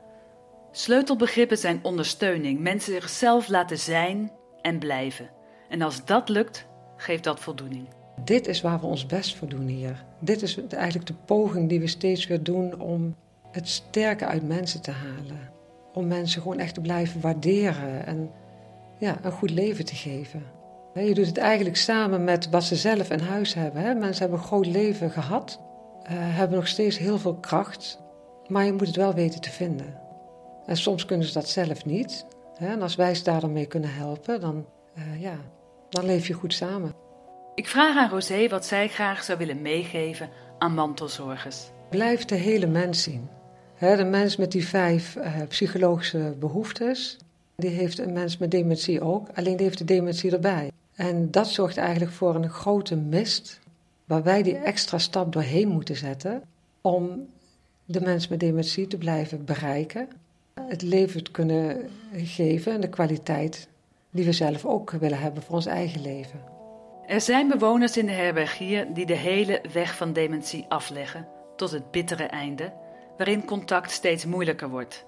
Sleutelbegrippen 0.78 1.58
zijn 1.58 1.80
ondersteuning, 1.84 2.60
mensen 2.60 2.94
zichzelf 2.94 3.48
laten 3.48 3.78
zijn 3.78 4.32
en 4.62 4.80
blijven. 4.80 5.30
En 5.70 5.82
als 5.82 6.06
dat 6.06 6.30
lukt, 6.30 6.66
geeft 6.98 7.24
dat 7.24 7.40
voldoening. 7.40 7.88
Dit 8.24 8.48
is 8.48 8.62
waar 8.62 8.80
we 8.80 8.86
ons 8.86 9.06
best 9.06 9.36
voor 9.36 9.48
doen 9.48 9.68
hier. 9.68 10.06
Dit 10.20 10.42
is 10.42 10.60
eigenlijk 10.70 11.08
de 11.08 11.14
poging 11.26 11.70
die 11.70 11.80
we 11.80 11.88
steeds 11.88 12.28
weer 12.28 12.44
doen 12.44 12.80
om 12.80 13.16
het 13.52 13.68
sterke 13.68 14.26
uit 14.26 14.48
mensen 14.48 14.82
te 14.82 14.92
halen. 14.92 15.52
Om 15.94 16.08
mensen 16.08 16.42
gewoon 16.42 16.60
echt 16.60 16.74
te 16.74 16.82
blijven 16.82 17.22
waarderen 17.22 18.06
en 18.06 18.32
ja, 18.98 19.18
een 19.22 19.32
goed 19.32 19.52
leven 19.52 19.86
te 19.86 19.96
geven. 19.96 20.44
Je 20.94 21.14
doet 21.14 21.28
het 21.28 21.38
eigenlijk 21.38 21.78
samen 21.78 22.24
met 22.24 22.50
wat 22.50 22.64
ze 22.64 22.76
zelf 22.76 23.10
in 23.10 23.20
huis 23.20 23.54
hebben. 23.54 24.00
Mensen 24.00 24.22
hebben 24.22 24.40
een 24.40 24.46
groot 24.46 24.68
leven 24.68 25.12
gehad, 25.12 25.60
uh, 26.04 26.10
hebben 26.12 26.58
nog 26.58 26.68
steeds 26.68 26.98
heel 26.98 27.18
veel 27.18 27.36
kracht, 27.36 28.02
maar 28.48 28.66
je 28.66 28.72
moet 28.72 28.88
het 28.88 28.96
wel 28.96 29.14
weten 29.14 29.42
te 29.42 29.52
vinden. 29.52 30.04
En 30.66 30.78
soms 30.78 31.06
kunnen 31.06 31.28
ze 31.28 31.34
dat 31.34 31.50
zelf 31.50 31.86
niet. 31.86 32.26
En 32.58 32.82
als 32.82 32.96
wij 32.96 33.16
ze 33.16 33.24
daar 33.24 33.40
dan 33.40 33.54
mee 33.54 33.66
kunnen 33.66 33.94
helpen, 33.94 34.40
dan, 34.40 34.66
uh, 34.98 35.22
ja, 35.22 35.38
dan 35.90 36.06
leef 36.06 36.28
je 36.28 36.34
goed 36.34 36.54
samen. 36.54 36.94
Ik 37.56 37.68
vraag 37.68 37.98
aan 37.98 38.10
Rosé 38.10 38.48
wat 38.48 38.66
zij 38.66 38.88
graag 38.88 39.24
zou 39.24 39.38
willen 39.38 39.62
meegeven 39.62 40.30
aan 40.58 40.74
mantelzorgers. 40.74 41.70
Blijf 41.90 42.26
de 42.26 42.36
hele 42.36 42.68
mens 42.68 43.04
zien. 43.04 43.30
de 43.80 44.04
mens 44.04 44.36
met 44.36 44.52
die 44.52 44.68
vijf 44.68 45.16
uh, 45.16 45.42
psychologische 45.48 46.36
behoeftes, 46.40 47.18
die 47.56 47.70
heeft 47.70 48.00
een 48.00 48.14
mens 48.14 48.38
met 48.38 48.52
dementie 48.52 49.02
ook, 49.02 49.28
alleen 49.34 49.56
die 49.56 49.66
heeft 49.66 49.78
de 49.78 49.86
dementie 49.86 50.32
erbij. 50.32 50.72
En 50.96 51.32
dat 51.32 51.48
zorgt 51.48 51.78
eigenlijk 51.78 52.12
voor 52.12 52.36
een 52.36 52.50
grote 52.50 52.96
mist, 52.96 53.60
waar 54.06 54.24
wij 54.24 54.44
die 54.44 54.58
extra 54.58 54.98
stap 54.98 55.34
doorheen 55.34 55.68
moeten 55.68 55.96
zetten 55.96 56.42
om 56.82 57.28
de 57.86 58.02
mens 58.02 58.28
met 58.28 58.40
dementie 58.40 58.88
te 58.88 58.98
blijven 58.98 59.46
bereiken, 59.46 60.08
het 60.62 60.82
leven 60.82 61.24
te 61.24 61.32
kunnen 61.32 61.90
geven 62.14 62.74
en 62.74 62.82
de 62.82 62.90
kwaliteit 62.90 63.68
die 64.12 64.26
we 64.26 64.32
zelf 64.32 64.66
ook 64.66 64.92
willen 64.92 65.20
hebben 65.20 65.44
voor 65.44 65.56
ons 65.56 65.66
eigen 65.66 66.02
leven. 66.02 66.44
Er 67.06 67.22
zijn 67.22 67.48
bewoners 67.48 67.98
in 67.98 68.06
de 68.06 68.12
herberg 68.12 68.58
hier 68.58 68.94
die 68.94 69.06
de 69.06 69.16
hele 69.16 69.62
weg 69.74 69.96
van 69.96 70.14
dementie 70.14 70.66
afleggen 70.68 71.28
tot 71.56 71.72
het 71.72 71.92
bittere 71.92 72.24
einde, 72.24 72.74
waarin 73.18 73.46
contact 73.46 73.92
steeds 73.92 74.26
moeilijker 74.26 74.70
wordt. 74.70 75.06